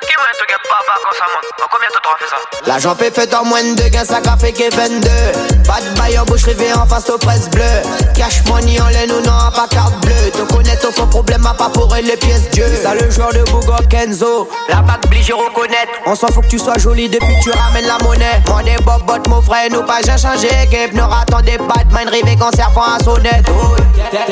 qui 0.00 0.11
ça? 2.28 2.36
L'argent 2.66 2.96
est 2.98 3.14
fait 3.14 3.34
en 3.34 3.44
moins 3.44 3.62
de 3.62 3.88
gains, 3.88 4.04
ça 4.04 4.20
café 4.20 4.52
qui 4.52 4.68
22. 4.68 5.08
Pas 5.66 5.80
de 5.80 6.18
en 6.18 6.24
bouche 6.24 6.44
rivée 6.44 6.72
en 6.72 6.86
face 6.86 7.08
aux 7.10 7.18
presses 7.18 7.48
bleues. 7.50 7.62
Cash 8.14 8.44
money 8.46 8.80
en 8.80 8.88
laine 8.88 9.10
ou 9.12 9.20
non, 9.20 9.50
pas 9.54 9.66
carte 9.70 9.94
bleue. 10.04 10.30
Te 10.32 10.52
connais 10.52 10.76
ton 10.76 10.92
faux 10.92 11.06
problème, 11.06 11.46
à 11.46 11.54
pas 11.54 11.68
pour 11.68 11.94
les 11.94 12.16
pièces 12.16 12.50
Dieu. 12.50 12.66
Ça 12.82 12.94
le 12.94 13.10
joueur 13.10 13.32
de 13.32 13.42
Bougo 13.50 13.74
Kenzo. 13.88 14.48
La 14.68 14.82
bague 14.82 15.04
obligé 15.04 15.32
reconnaître. 15.32 15.92
On 16.06 16.14
s'en 16.14 16.28
fout 16.28 16.44
que 16.44 16.48
tu 16.48 16.58
sois 16.58 16.78
jolie 16.78 17.08
depuis 17.08 17.34
que 17.38 17.50
tu 17.50 17.50
ramènes 17.50 17.86
la 17.86 17.98
monnaie. 17.98 18.42
Moi 18.48 18.62
des 18.62 18.76
bob 18.82 19.02
bot 19.06 19.28
mon 19.28 19.42
frère, 19.42 19.68
nous 19.70 19.82
pas 19.82 20.00
j'ai 20.04 20.18
changé. 20.18 20.48
Gabe 20.70 20.94
ne 20.94 21.02
attendez 21.02 21.58
pas 21.58 21.84
de 21.84 21.94
mind 21.94 22.10
rivé 22.10 22.36
quand 22.38 22.54
serpent 22.54 22.82
à 22.82 23.02
sonnette. 23.02 23.46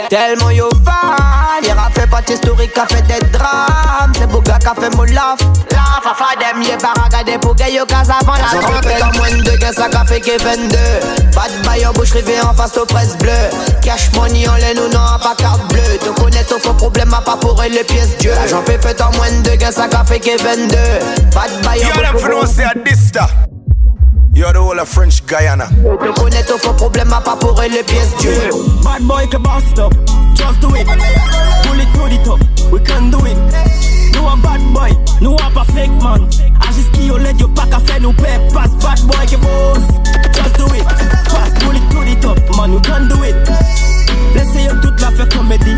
Tellement 0.09 0.51
yo 0.51 0.69
fan. 0.85 1.63
Il 1.63 1.71
a 1.71 1.89
fait 1.95 2.09
pas 2.09 2.23
historique, 2.29 2.77
a 2.77 2.87
fait 2.87 3.03
des 3.03 3.25
drames. 3.29 4.13
C'est 4.17 4.27
Bouga 4.27 4.59
qui 4.59 4.67
a 4.67 4.75
fait 4.75 4.95
mon 4.97 5.05
laf. 5.05 5.39
La 5.73 6.01
fafa 6.03 6.35
dem, 6.39 6.63
y'a 6.63 6.77
pas 6.77 6.93
regardé 7.03 7.39
pour 7.39 7.55
gay 7.55 7.73
yo 7.73 7.85
cas 7.87 8.03
avant 8.09 8.35
la 8.35 8.61
trompette. 8.61 9.03
En 9.03 9.19
moins 9.19 9.31
de 9.31 9.57
gains, 9.59 9.73
ça 9.73 9.89
a 9.93 10.05
fait 10.05 10.21
que 10.21 10.43
22. 10.43 10.77
Pas 11.35 11.49
de 11.49 11.67
bail 11.67 11.87
en 11.87 11.93
bouche 11.93 12.13
rivé 12.13 12.41
en 12.43 12.55
face 12.55 12.77
aux 12.77 12.87
presses 12.87 13.17
bleues. 13.19 13.31
Cash 13.83 14.13
money 14.15 14.49
en 14.49 14.55
laine 14.57 14.79
ou 14.79 14.89
non, 14.89 15.19
pas 15.23 15.35
carte 15.37 15.67
bleue. 15.73 15.99
Te 15.99 16.09
connais 16.21 16.45
ton 16.45 16.59
faux 16.59 16.75
problème, 16.75 17.13
à 17.15 17.21
pas 17.21 17.37
pour 17.37 17.63
les 17.63 17.85
pièces 17.85 18.17
Dieu. 18.19 18.33
L'argent 18.35 18.63
fait 18.65 18.81
fait 18.83 19.01
en 19.01 19.13
moins 19.17 19.31
de 19.31 19.55
gains, 19.57 19.71
ça 19.73 19.89
a 19.93 20.05
fait 20.05 20.21
que 20.21 20.43
22. 20.43 20.77
Pas 21.33 21.49
de 21.49 21.65
bail 21.65 21.85
en 21.85 21.89
Yo, 21.89 22.03
them 22.03 22.19
for 22.19 22.29
no 22.31 22.47
say 22.47 22.65
a 22.65 22.79
dista. 22.79 23.29
You're 24.33 24.53
the 24.53 24.59
whole 24.61 24.79
of 24.79 24.89
French 24.89 25.25
Guiana. 25.27 25.67
Te 25.67 26.21
connais 26.21 26.43
ton 26.45 26.57
faux 26.59 26.73
problème, 26.73 27.13
à 27.13 27.21
pas 27.21 27.37
pour 27.37 27.61
les 27.61 27.83
pièces 27.83 28.17
Dieu. 28.21 28.33
Bad 28.83 29.03
boy 29.03 29.29
can 29.29 29.41
bust 29.41 29.79
up, 29.79 29.93
just 30.41 30.61
do 30.61 30.69
it. 30.75 30.87
Pull 30.87 31.81
it 31.81 31.91
to 31.95 32.03
the 32.09 32.19
top, 32.25 32.41
we 32.73 32.81
can 32.81 33.11
do 33.11 33.19
it. 33.29 33.37
No 34.15 34.29
a 34.33 34.37
bad 34.41 34.63
boy, 34.75 34.93
no 35.21 35.35
a 35.35 35.49
perfect 35.53 35.93
man. 36.03 36.25
Agiski 36.65 37.07
yo 37.07 37.17
let 37.17 37.39
yo 37.39 37.49
pack 37.49 37.73
a 37.73 37.81
fait 37.81 38.01
nous 38.01 38.13
paix. 38.13 38.39
Pass 38.53 38.73
bad 38.83 39.01
boy 39.07 39.27
que 39.29 39.37
boss, 39.37 39.85
just 40.35 40.57
do 40.57 40.67
it. 40.75 40.85
Pass 41.33 41.51
pull 41.61 41.77
it 41.77 41.85
to 41.93 42.01
the 42.09 42.15
top, 42.21 42.57
man, 42.57 42.73
we 42.75 42.81
can 42.81 43.09
do 43.09 43.23
it. 43.23 44.00
Laissez 44.35 44.65
yo 44.65 44.75
toute 44.81 45.01
la 45.01 45.11
fait 45.11 45.33
comédie. 45.33 45.77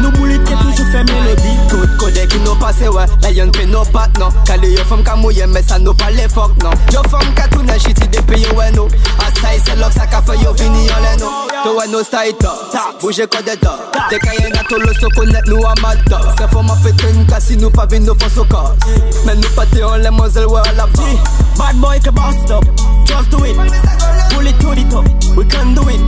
Nous 0.00 0.10
boulit 0.12 0.38
qui 0.44 0.54
toujours 0.54 0.86
fait 0.90 1.04
mélodie. 1.04 1.56
Tout 1.68 1.76
code 1.98 2.26
qui 2.28 2.38
nous 2.38 2.54
passe, 2.54 2.80
ouais. 2.80 3.04
La 3.22 3.30
yon 3.30 3.50
fait 3.54 3.66
nos 3.66 3.84
pattes, 3.84 4.18
non. 4.18 4.30
Calé 4.46 4.70
yo 4.72 4.82
femme 4.88 5.02
kamouye, 5.02 5.44
mais 5.48 5.62
ça 5.62 5.78
nous 5.78 5.92
pas 5.92 6.10
les 6.10 6.28
fuck, 6.28 6.52
non. 6.62 6.70
Yo 6.90 7.02
femme 7.10 7.34
katoune, 7.34 7.70
shitty 7.78 8.08
des 8.08 8.22
pays, 8.22 8.46
ouais, 8.56 8.70
no. 8.70 8.88
A 9.18 9.30
style, 9.30 9.60
c'est 9.62 9.76
l'ox, 9.76 9.94
ça 9.94 10.06
ka 10.06 10.22
fait 10.22 10.38
yo 10.42 10.54
vini, 10.54 10.86
yon 10.86 10.94
les 11.02 11.20
no. 11.20 11.26
To 11.64 11.78
ouais, 11.78 11.88
no 11.88 12.02
style, 12.02 12.34
ta. 12.40 12.50
Bouge 12.98 13.26
code 13.30 13.44
de 13.44 13.54
ta. 13.60 13.76
T'es 14.08 14.18
kayen 14.18 14.50
tout 14.70 14.78
le 14.78 14.94
so 14.94 15.08
connaître 15.10 15.50
nous 15.50 15.66
à 15.66 15.74
mata. 15.82 16.18
Faut 16.50 16.62
m'a 16.62 16.74
fait 16.76 16.94
une 17.10 17.26
casse, 17.26 17.48
si 17.48 17.56
nous 17.58 17.70
pas 17.70 17.84
vin, 17.84 18.00
nous 18.00 18.14
faut 18.18 18.30
so 18.34 18.44
casse. 18.44 18.70
Mais 19.26 19.34
nous 19.34 19.50
pas 19.54 19.66
t'es 19.66 19.82
en 19.82 19.96
les 19.96 20.08
moselles, 20.08 20.46
ouais, 20.46 20.62
à 20.66 20.72
la 20.72 20.86
vie. 20.86 21.18
Bad 21.58 21.76
boy 21.76 21.98
bust 22.00 22.50
up, 22.50 22.64
just 23.04 23.28
do 23.28 23.44
it. 23.44 23.54
Pull 24.30 24.46
it 24.46 24.58
to 24.60 24.74
the 24.74 24.88
top, 24.88 25.04
we 25.36 25.44
can 25.44 25.74
do 25.74 25.82
it. 25.90 26.00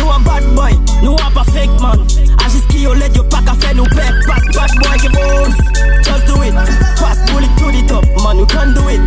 No 0.00 0.10
a 0.10 0.18
bad 0.18 0.42
boy, 0.56 0.61
no 1.02 1.14
a 1.14 1.30
perfect 1.30 1.80
man. 1.80 1.98
Agiski 2.44 2.82
yo 2.82 2.94
let 2.94 3.14
yo 3.16 3.24
pack 3.24 3.48
a 3.48 3.54
fait 3.54 3.74
nous 3.74 3.84
paix. 3.84 4.12
Pass 4.26 4.44
bad 4.54 4.70
boy 4.82 4.98
que 4.98 5.08
boss, 5.12 5.56
just 6.02 6.26
do 6.26 6.42
it. 6.42 6.54
Pass 6.98 7.18
pull 7.30 7.42
it 7.42 7.50
to 7.58 7.70
the 7.72 7.86
top, 7.88 8.04
man, 8.22 8.38
you 8.38 8.46
can 8.46 8.74
do 8.74 8.88
it. 8.88 9.00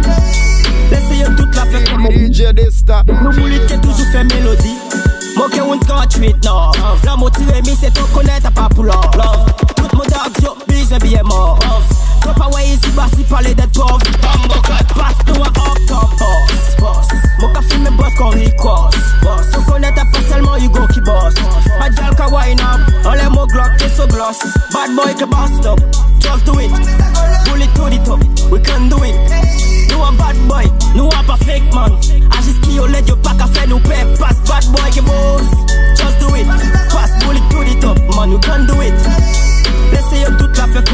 Laissez 0.92 1.18
yo 1.22 1.28
toute 1.36 1.56
la 1.56 1.66
fête 1.66 1.90
comme 1.90 2.08
DJ 2.08 2.54
Dista. 2.54 3.04
nous 3.08 3.32
boulit 3.32 3.60
qui 3.68 3.80
toujours 3.80 4.08
fait 4.12 4.24
mélodie. 4.24 4.78
Moi 5.38 5.50
qui 5.52 5.62
on 5.62 5.78
can't 5.80 6.08
treat 6.10 6.44
non. 6.44 6.72
La 7.04 7.16
motivé 7.16 7.62
mi 7.62 7.76
c'est 7.80 7.94
ton 7.94 8.06
connaître 8.14 8.52
pas 8.52 8.70
pour 8.70 8.84
love. 8.84 9.54
Tout 9.76 9.88
mon 9.94 10.04
dog 10.04 10.44
yo 10.44 10.56
bise 10.68 10.98
bien 11.02 11.24
mort. 11.24 11.60
Top 12.26 12.42
away 12.42 12.74
ici 12.74 12.90
bas 12.96 13.08
si 13.16 13.24
parler 13.24 13.54
d'être 13.54 13.72
pauvre. 13.74 14.00
Passe 14.96 15.22
nous 15.28 15.44
à 15.44 15.48
up 15.48 15.78
top 15.88 16.10
boss. 16.80 17.08
Mon 17.40 17.54
ka 17.54 17.62
filme 17.62 17.90
boss 17.96 18.14
qu'on 18.18 18.30
request. 18.30 18.98
Boss. 19.22 19.46
On 19.56 19.72
connaît 19.72 19.92
pas 19.92 20.06
seulement 20.28 20.58
you 20.58 20.70
go 20.70 20.88
qui 20.92 21.02
boss. 21.02 21.36
A 21.80 21.90
gal 21.90 22.16
ka 22.16 22.28
wine 22.30 22.60
up. 22.60 22.82
On 23.06 23.12
les 23.12 23.30
mots 23.30 23.46
glock 23.46 23.80
et 23.80 23.90
so 23.96 24.08
gloss. 24.08 24.40
Bad 24.74 24.96
boy 24.96 25.14
que 25.14 25.26
bust 25.26 25.66
up. 25.68 25.80
Just 26.20 26.46
do 26.46 26.60
it. 26.60 26.72
Pull 27.46 27.62
it 27.62 27.74
to 27.76 27.90
the 27.90 28.04
top. 28.04 28.20
We 28.52 28.60
can 28.60 28.90
do 28.90 28.98
it. 29.04 29.16
No 29.92 30.04
a 30.04 30.12
bad 30.14 30.36
boy, 30.48 30.66
no 30.96 31.08
a 31.10 31.24
perfect 31.24 31.74
man. 31.76 31.92
Agiski 32.32 32.76
yo 32.76 32.88
let 32.88 33.08
yo 33.08 33.16
pack 33.18 33.40
a 33.40 33.48
fait 33.48 33.68
nous 33.68 33.80
paix. 33.82 34.04
Pass 34.20 34.38
bad 34.50 34.66
boy 34.72 34.90
que 34.92 35.02
boss. 35.02 35.46
Just 35.96 36.20
do 36.20 36.34
it. 36.36 36.48
Pass 36.90 37.12
pull 37.24 37.38
it 37.38 37.44
to 37.52 37.64
the 37.64 37.80
top, 37.80 37.98
man, 38.16 38.32
you 38.32 38.40
can 38.40 38.66
do 38.66 38.82
it. 38.82 38.94
Laissez 39.92 40.22
yo 40.24 40.32
toute 40.38 40.58
la 40.58 40.66
fait 40.68 40.86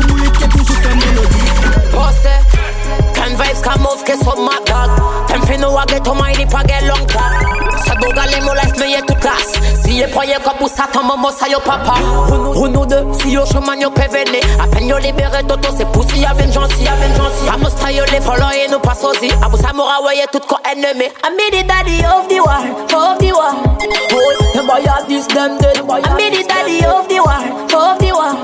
boulit 0.00 0.30
qui 0.30 0.48
toujours 0.48 0.76
fait 0.76 0.94
mélodie. 0.94 1.46
Bosse, 1.92 2.34
can 3.14 3.34
vibes 3.36 3.62
come 3.62 3.86
off, 3.86 4.04
que 4.04 4.16
so 4.16 4.34
mad 4.42 4.64
dog. 4.66 4.90
Them 5.28 5.42
fi 5.42 5.56
know 5.56 5.76
I 5.76 5.84
get 5.86 6.04
to 6.04 6.14
my 6.14 6.32
lip, 6.32 6.54
I 6.54 6.62
get 6.64 6.84
long 6.84 7.06
talk. 7.06 7.32
Sa 7.84 7.94
boga 7.96 8.26
les 8.26 8.40
mots 8.40 8.54
laisse 8.54 8.78
me 8.78 9.00
tout. 9.06 9.16
Si 9.96 10.02
ye 10.02 10.08
poye 10.08 10.36
comme 10.44 10.68
ça, 10.68 10.84
ton 10.92 11.02
maman, 11.04 11.30
ça 11.30 11.48
yo 11.48 11.58
papa. 11.58 11.94
Ou 12.54 12.68
nous 12.68 12.84
deux, 12.84 13.02
si 13.14 13.30
yo 13.30 13.46
chemin 13.46 13.76
yo 13.80 13.88
pévéné. 13.88 14.40
À 14.62 14.66
peine 14.66 14.88
yo 14.88 14.98
libéré 14.98 15.42
d'auto, 15.42 15.70
c'est 15.74 15.90
poussi, 15.90 16.18
y'a 16.18 16.34
vengeance, 16.34 16.68
y'a 16.78 16.92
vengeance. 16.96 17.32
A 17.50 17.56
musta 17.56 17.90
yo 17.90 18.04
les 18.12 18.20
follow 18.20 18.50
et 18.52 18.70
nous 18.70 18.78
pas. 18.78 18.92
A 18.92 19.48
vous 19.48 19.56
samoura, 19.56 20.02
ouais, 20.04 20.26
tout 20.30 20.42
ennemi. 20.70 21.06
I 21.24 21.30
me 21.30 21.50
the 21.50 21.66
daddy 21.66 22.04
of 22.04 22.28
the 22.28 22.40
war, 22.40 22.60
of 22.92 23.18
the 23.18 23.32
war. 23.32 23.54
Oh, 24.12 24.52
them 24.52 24.66
boy 24.66 24.84
this, 25.08 25.26
them 25.28 25.56
dead. 25.56 25.78
I 25.78 26.14
me 26.14 26.28
the 26.28 26.44
daddy 26.46 26.84
of 26.84 27.08
the 27.08 27.18
war, 27.18 27.40
of 27.72 27.98
the 27.98 28.12
war. 28.12 28.36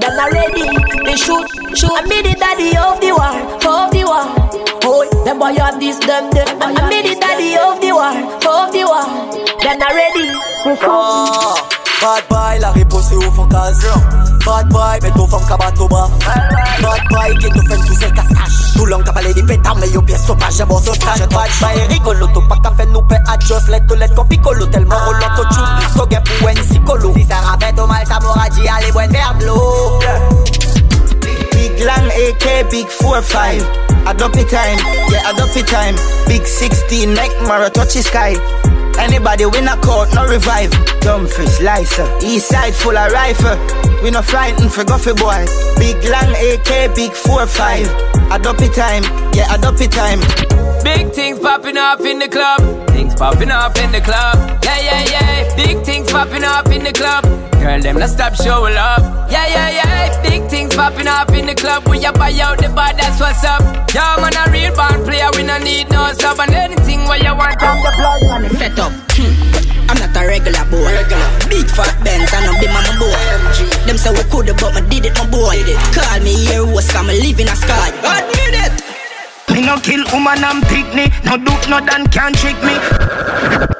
Them 0.00 0.18
are 0.20 0.30
ready, 0.30 0.68
they 1.06 1.16
shoot, 1.16 1.48
shoot. 1.74 1.90
I 1.96 2.02
me 2.02 2.20
the 2.20 2.36
daddy 2.38 2.76
of 2.76 3.00
the 3.00 3.12
war, 3.12 3.32
of 3.64 3.90
the 3.92 4.04
war. 4.04 4.24
Oh, 4.84 5.24
them 5.24 5.38
boy 5.38 5.54
have 5.54 5.80
this, 5.80 5.98
them 6.00 6.28
dead. 6.28 6.50
I 6.60 6.86
me 6.86 7.00
the 7.00 7.18
daddy 7.18 7.56
of 7.56 7.80
the 7.80 7.92
war, 7.92 8.12
of 8.12 8.72
the 8.72 8.84
war. 8.84 9.04
Them 9.62 9.82
are 9.82 9.94
ready, 9.94 10.28
they 10.64 10.76
shoot. 10.76 10.97
Bad 12.00 12.24
boy, 12.30 12.60
la 12.60 12.70
réponse 12.70 13.10
est 13.10 13.16
au 13.16 13.32
fond 13.32 13.46
case 13.46 13.86
Bad 14.46 14.68
boy, 14.68 14.98
mais 15.02 15.10
ton 15.10 15.26
femme 15.26 15.46
cabat 15.48 15.72
au 15.80 15.88
bras 15.88 16.08
Bad 16.80 17.00
boy, 17.10 17.38
qui 17.38 17.48
te 17.48 17.60
fait 17.68 17.76
tous 17.86 17.94
ces 17.94 18.10
cascages 18.12 18.72
Tout 18.74 18.84
qu'a 18.84 19.12
parlé 19.12 19.34
des 19.34 19.42
pétards, 19.42 19.76
mais 19.76 19.90
yo 19.90 20.00
pièce 20.02 20.24
sauvage, 20.24 20.62
bon 20.68 20.78
sauvage 20.78 21.20
Bad 21.28 21.28
boy, 21.28 21.86
rigolo, 21.88 22.26
tout 22.28 22.42
pas 22.48 22.58
fait 22.76 22.86
nous 22.86 23.02
paix 23.02 23.20
à 23.26 23.38
Joss. 23.38 23.68
Let 23.68 23.86
to 23.86 23.94
let 23.96 24.08
qu'on 24.14 24.24
picolo, 24.24 24.66
tellement 24.66 24.96
roulant 25.06 25.34
au 25.38 25.42
chou 25.54 25.60
So 25.96 26.06
get 26.08 26.22
pour 26.24 26.48
une 26.48 26.58
psycholo. 26.58 27.12
Si 27.14 27.24
ça 27.24 27.36
rappelle 27.36 27.78
au 27.80 27.86
mal, 27.86 28.06
ça 28.06 28.18
m'aura 28.20 28.48
dit, 28.50 28.68
allez, 28.68 28.92
boire 28.92 29.08
vers 29.08 29.34
l'eau 29.40 29.98
AK, 32.18 32.70
big 32.70 32.86
4-5 32.86 34.10
Adopt 34.10 34.36
it 34.36 34.48
time, 34.50 34.78
yeah, 35.10 35.30
it 35.56 35.66
time 35.66 35.94
Big 36.26 36.46
16, 36.46 37.14
make 37.14 37.30
Mara 37.46 37.70
touch 37.70 37.94
the 37.94 38.02
sky 38.02 38.34
Anybody 38.98 39.46
win 39.46 39.68
a 39.68 39.76
court, 39.78 40.08
no 40.14 40.26
revive 40.26 40.72
fish, 41.28 41.60
licer 41.60 42.06
East 42.22 42.48
side 42.48 42.74
full 42.74 42.96
of 42.96 43.12
rifle 43.12 43.56
We 44.02 44.10
no 44.10 44.22
frightened 44.22 44.72
for 44.72 44.84
Guffy 44.84 45.14
boy 45.14 45.46
Big 45.78 46.02
long 46.10 46.34
AK, 46.34 46.94
big 46.98 47.12
4-5 47.12 48.34
Adopt 48.34 48.62
it 48.62 48.74
time, 48.74 49.04
yeah, 49.32 49.54
it 49.80 49.92
time 49.92 50.20
Big 50.82 51.12
things 51.12 51.38
popping 51.38 51.76
up 51.76 52.00
in 52.00 52.18
the 52.18 52.28
club. 52.28 52.60
Things 52.90 53.14
popping 53.14 53.50
up 53.50 53.76
in 53.78 53.90
the 53.92 54.00
club. 54.00 54.36
Yeah, 54.62 54.78
yeah, 54.80 55.10
yeah. 55.10 55.56
Big 55.56 55.84
things 55.84 56.10
popping 56.10 56.44
up 56.44 56.68
in 56.68 56.84
the 56.84 56.92
club. 56.92 57.24
Girl, 57.60 57.80
them 57.80 57.98
not 57.98 58.10
stop 58.10 58.34
showing 58.34 58.74
love. 58.74 59.02
Yeah, 59.30 59.46
yeah, 59.46 59.70
yeah. 59.70 60.22
Big 60.22 60.48
things 60.48 60.74
popping 60.74 61.06
up 61.06 61.30
in 61.32 61.46
the 61.46 61.54
club. 61.54 61.86
We 61.88 61.98
ya 61.98 62.12
buy 62.12 62.32
out 62.40 62.58
the 62.58 62.68
bar, 62.68 62.92
that's 62.94 63.20
what's 63.20 63.44
up. 63.44 63.62
Yeah, 63.94 64.16
man, 64.22 64.34
a 64.38 64.50
real 64.50 64.74
band 64.74 65.04
player. 65.04 65.28
We 65.34 65.42
no 65.42 65.58
need 65.58 65.90
no 65.90 66.12
sub 66.14 66.38
and 66.40 66.54
anything 66.54 67.04
where 67.06 67.18
you 67.18 67.34
want 67.34 67.58
from 67.58 67.78
the 67.82 67.92
plug. 67.98 68.20
Man, 68.30 68.50
Set 68.56 68.78
up. 68.78 68.92
Hmm. 69.18 69.90
I'm 69.90 69.96
not 69.98 70.14
a 70.14 70.22
regular 70.28 70.64
boy. 70.70 70.86
Regular. 70.86 71.30
Big 71.48 71.68
fat 71.68 71.96
Benz 72.04 72.30
and 72.32 72.46
I'm 72.46 72.56
be 72.60 72.68
my 72.68 72.84
boy. 73.00 73.16
Them 73.86 73.96
say 73.96 74.12
we 74.12 74.22
coulda, 74.30 74.54
but 74.54 74.74
me 74.76 74.82
did 74.88 75.06
it, 75.10 75.18
my 75.18 75.26
boy. 75.26 75.58
Call 75.96 76.20
me 76.20 76.34
here, 76.46 76.64
was 76.64 76.90
come 76.92 77.08
live 77.08 77.40
in 77.40 77.48
a 77.48 77.56
sky. 77.56 77.90
Admit 78.06 78.54
it. 78.54 78.98
Me 79.50 79.64
no 79.64 79.78
kill 79.80 80.04
woman 80.12 80.44
and 80.44 80.62
picnic 80.64 81.10
No 81.24 81.36
duke, 81.38 81.68
no 81.68 81.80
dan 81.80 82.06
can 82.08 82.32
trick 82.34 82.62
me 82.62 83.77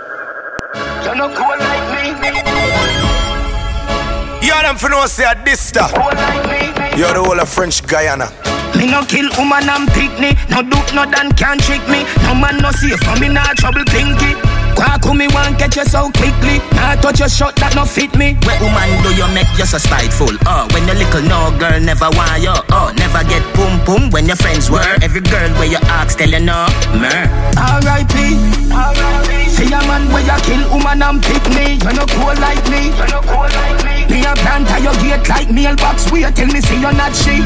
them 4.69 4.77
for 4.77 4.91
no 4.91 5.07
say 5.07 5.25
a 5.25 5.35
dista. 5.35 5.89
Cool 5.97 6.13
like 6.13 6.45
me 6.45 7.01
You're 7.01 7.15
the 7.15 7.23
whole 7.25 7.41
of 7.41 7.49
French 7.49 7.81
Guiana. 7.87 8.29
Me 8.77 8.85
no 8.85 9.03
kill 9.05 9.29
woman 9.41 9.65
and 9.65 9.89
picnic 9.97 10.37
No 10.53 10.61
duke, 10.61 10.93
no 10.93 11.09
dan 11.09 11.33
can 11.33 11.57
trick 11.59 11.81
me 11.89 12.05
No 12.29 12.35
man 12.37 12.59
no 12.61 12.71
safe 12.71 13.01
for 13.01 13.17
me 13.19 13.29
nah 13.29 13.57
trouble 13.57 13.83
pinky 13.89 14.37
Quack 14.77 15.03
who 15.03 15.15
me 15.15 15.27
want 15.33 15.59
catch 15.59 15.77
you 15.77 15.85
so 15.85 16.13
quickly 16.13 16.61
Nah 16.77 16.95
touch 17.01 17.19
your 17.19 17.31
shot 17.31 17.57
that 17.57 17.75
no 17.75 17.85
fit 17.89 18.15
me 18.15 18.37
Where 18.45 18.61
woman 18.61 18.93
do 19.03 19.11
you 19.17 19.27
make 19.33 19.49
you 19.57 19.65
so 19.65 19.79
spiteful? 19.79 20.37
Oh, 20.45 20.69
when 20.77 20.87
you 20.87 20.95
little 20.95 21.25
no 21.25 21.51
girl 21.59 21.81
never 21.81 22.13
want 22.13 22.45
you. 22.45 22.53
Oh, 22.71 22.93
never 22.95 23.25
get 23.25 23.43
boom 23.57 23.81
boom 23.89 24.11
when 24.11 24.27
your 24.27 24.37
friends 24.37 24.71
were. 24.71 24.85
Every 25.03 25.23
girl 25.23 25.51
where 25.59 25.67
you 25.67 25.81
ask 25.89 26.19
tell 26.19 26.29
you 26.29 26.41
no, 26.45 26.69
mer. 27.01 27.27
R.I.P. 27.57 29.38
See 29.59 29.67
a 29.75 29.81
man 29.91 30.07
where 30.15 30.23
you 30.23 30.39
kill 30.47 30.63
woman 30.71 31.03
and 31.03 31.19
pick 31.21 31.43
me. 31.51 31.83
You 31.83 31.93
no 31.93 32.07
cool 32.15 32.31
like 32.39 32.63
me. 32.71 32.95
You 32.95 33.07
no 33.11 33.19
cool 33.27 33.51
like 33.51 33.83
me. 33.83 34.07
Me 34.07 34.23
a 34.23 34.33
plant 34.39 34.71
at 34.71 34.83
your 34.87 34.95
gate 35.03 35.29
like 35.29 35.51
mailbox. 35.51 36.11
Wait 36.13 36.31
till 36.37 36.47
me 36.47 36.61
see 36.63 36.79
you 36.79 36.93
not 36.95 37.11
she. 37.11 37.43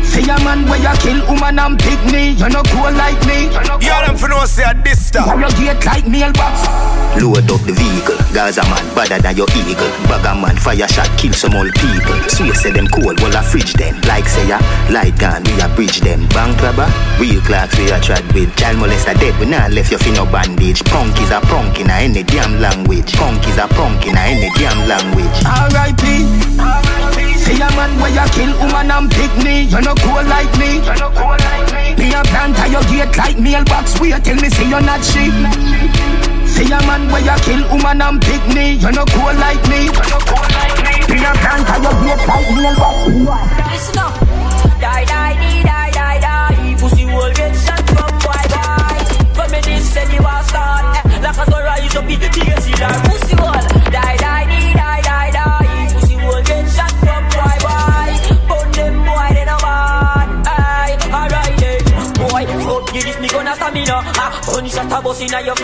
See 0.00 0.24
a 0.24 0.36
man 0.40 0.64
where 0.64 0.80
you 0.80 0.96
kill 1.04 1.20
woman 1.28 1.58
and 1.58 1.78
pick 1.78 2.00
me. 2.08 2.32
You 2.40 2.48
no 2.48 2.62
cool 2.72 2.88
like 2.96 3.20
me. 3.28 3.52
For 3.52 3.64
no 3.68 3.73
say 4.54 4.62
a 4.62 4.74
this 4.86 5.06
stuff. 5.10 5.26
Your 5.34 5.50
gate 5.58 5.84
like 5.84 6.06
mailbox. 6.06 6.62
Load 7.18 7.50
up 7.50 7.62
the 7.66 7.74
vehicle, 7.74 8.18
Gaza 8.34 8.62
man, 8.70 8.82
better 8.94 9.18
than 9.18 9.36
your 9.36 9.50
eagle. 9.54 9.90
Bagger 10.06 10.34
man, 10.38 10.56
fire 10.56 10.86
shot, 10.86 11.10
kill 11.18 11.32
some 11.32 11.54
old 11.54 11.74
people. 11.74 12.14
So 12.30 12.44
you 12.44 12.54
say 12.54 12.70
them 12.70 12.86
cold, 12.86 13.18
well 13.20 13.34
I 13.34 13.42
fridge 13.42 13.74
them. 13.74 13.98
Like 14.06 14.26
say 14.26 14.46
ya, 14.46 14.58
light 14.90 15.18
gun, 15.18 15.42
we 15.42 15.58
a 15.58 15.68
bridge 15.74 16.00
them. 16.00 16.26
Bank 16.30 16.54
robber, 16.62 16.86
real 17.18 17.40
clocks 17.42 17.74
we 17.78 17.90
a 17.90 17.98
trad 17.98 18.22
with. 18.34 18.54
Child 18.56 18.78
molester 18.78 19.18
dead, 19.18 19.34
we 19.38 19.46
not 19.46 19.72
left 19.72 19.90
your 19.90 19.98
fin 19.98 20.14
no 20.14 20.24
bandage. 20.26 20.82
Punk 20.86 21.18
is 21.20 21.30
a 21.30 21.40
punk 21.50 21.78
in 21.80 21.90
a 21.90 21.94
any 22.06 22.22
damn 22.22 22.60
language. 22.60 23.12
Punk 23.14 23.42
is 23.48 23.58
a 23.58 23.66
punk 23.74 24.06
in 24.06 24.16
a 24.16 24.22
any 24.22 24.50
damn 24.54 24.78
language. 24.86 25.38
R.I.P. 25.46 27.33
See 27.44 27.60
a 27.60 27.68
man 27.76 27.92
where 28.00 28.08
you 28.08 28.24
kill 28.32 28.52
woman 28.56 28.90
and 28.90 29.10
pick 29.12 29.32
me. 29.44 29.68
You 29.68 29.80
no 29.84 29.92
cool 30.00 30.24
like 30.24 30.48
me. 30.56 30.80
You 30.80 30.96
no 30.96 31.12
cool 31.12 31.36
like 31.36 31.68
me. 31.76 31.84
Me 32.00 32.08
a 32.16 32.24
plant 32.24 32.56
at 32.56 32.72
your 32.72 32.80
gate 32.88 33.12
like 33.20 33.38
mailbox. 33.38 34.00
Wait 34.00 34.16
till 34.24 34.40
me 34.40 34.48
see 34.48 34.64
you 34.64 34.80
not 34.80 35.04
she. 35.04 35.28
See 36.48 36.72
a 36.72 36.80
man 36.88 37.04
where 37.12 37.20
you 37.20 37.36
kill 37.44 37.60
woman 37.68 38.00
and 38.00 38.16
pick 38.24 38.40
me. 38.56 38.80
You 38.80 38.90
no 38.96 39.04
cool 39.12 39.36
like 39.36 39.60
me. 39.68 39.92
You 39.92 40.04
no 40.08 40.18
cool 40.24 40.48
like 40.56 40.78
me. 40.88 40.94
Me 41.12 41.20
a 41.20 41.32
plant 41.36 41.68
at 41.68 41.84
your 41.84 41.92
gate 42.00 42.24
like 42.24 42.48
mailbox. 42.56 42.96
Listen 43.12 43.98
up. 44.00 44.16
Die, 44.80 45.04
die, 45.04 45.36
die, 45.36 45.62
die, 45.68 45.90
die, 45.92 46.18
die. 46.24 46.76
Pussy 46.80 47.04
will 47.04 47.32
get 47.36 47.52
shot 47.60 47.84
from 47.92 48.08
boy. 48.24 48.40
From 49.36 49.50
me 49.52 49.60
this 49.60 49.92
the 49.92 50.16
war 50.24 50.40
start. 50.48 50.96
Eh, 51.12 51.20
like 51.20 51.36
a 51.36 51.44
sun 51.44 51.60
rise 51.60 51.96
up 51.96 52.08
in 52.08 52.20
the 52.20 52.28
see 52.32 52.72
pussy 53.04 53.34
will 53.36 53.73
bust 65.04 65.20
inna 65.20 65.40
your 65.42 65.54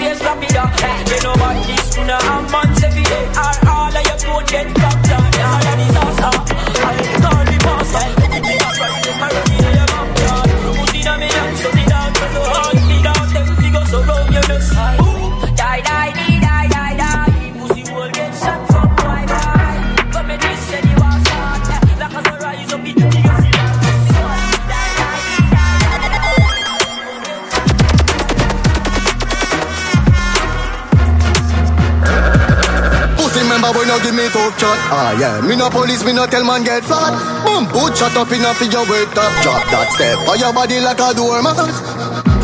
chat 34.61 34.79
Ah 34.93 35.17
yeah, 35.17 35.41
me 35.41 35.57
no 35.57 35.73
police, 35.73 36.05
me 36.05 36.13
no 36.13 36.29
tell 36.29 36.45
man 36.45 36.61
get 36.63 36.85
flat 36.85 37.17
Boom, 37.49 37.65
put 37.73 37.97
shut 37.97 38.13
up 38.13 38.29
in 38.29 38.45
a 38.45 38.53
for 38.53 38.69
your 38.69 38.85
wait 38.85 39.09
up 39.17 39.33
Drop. 39.41 39.65
That 39.73 39.89
step 39.97 40.21
on 40.29 40.37
your 40.37 40.53
body 40.53 40.79
like 40.85 41.01
a 41.01 41.17
doormat 41.17 41.57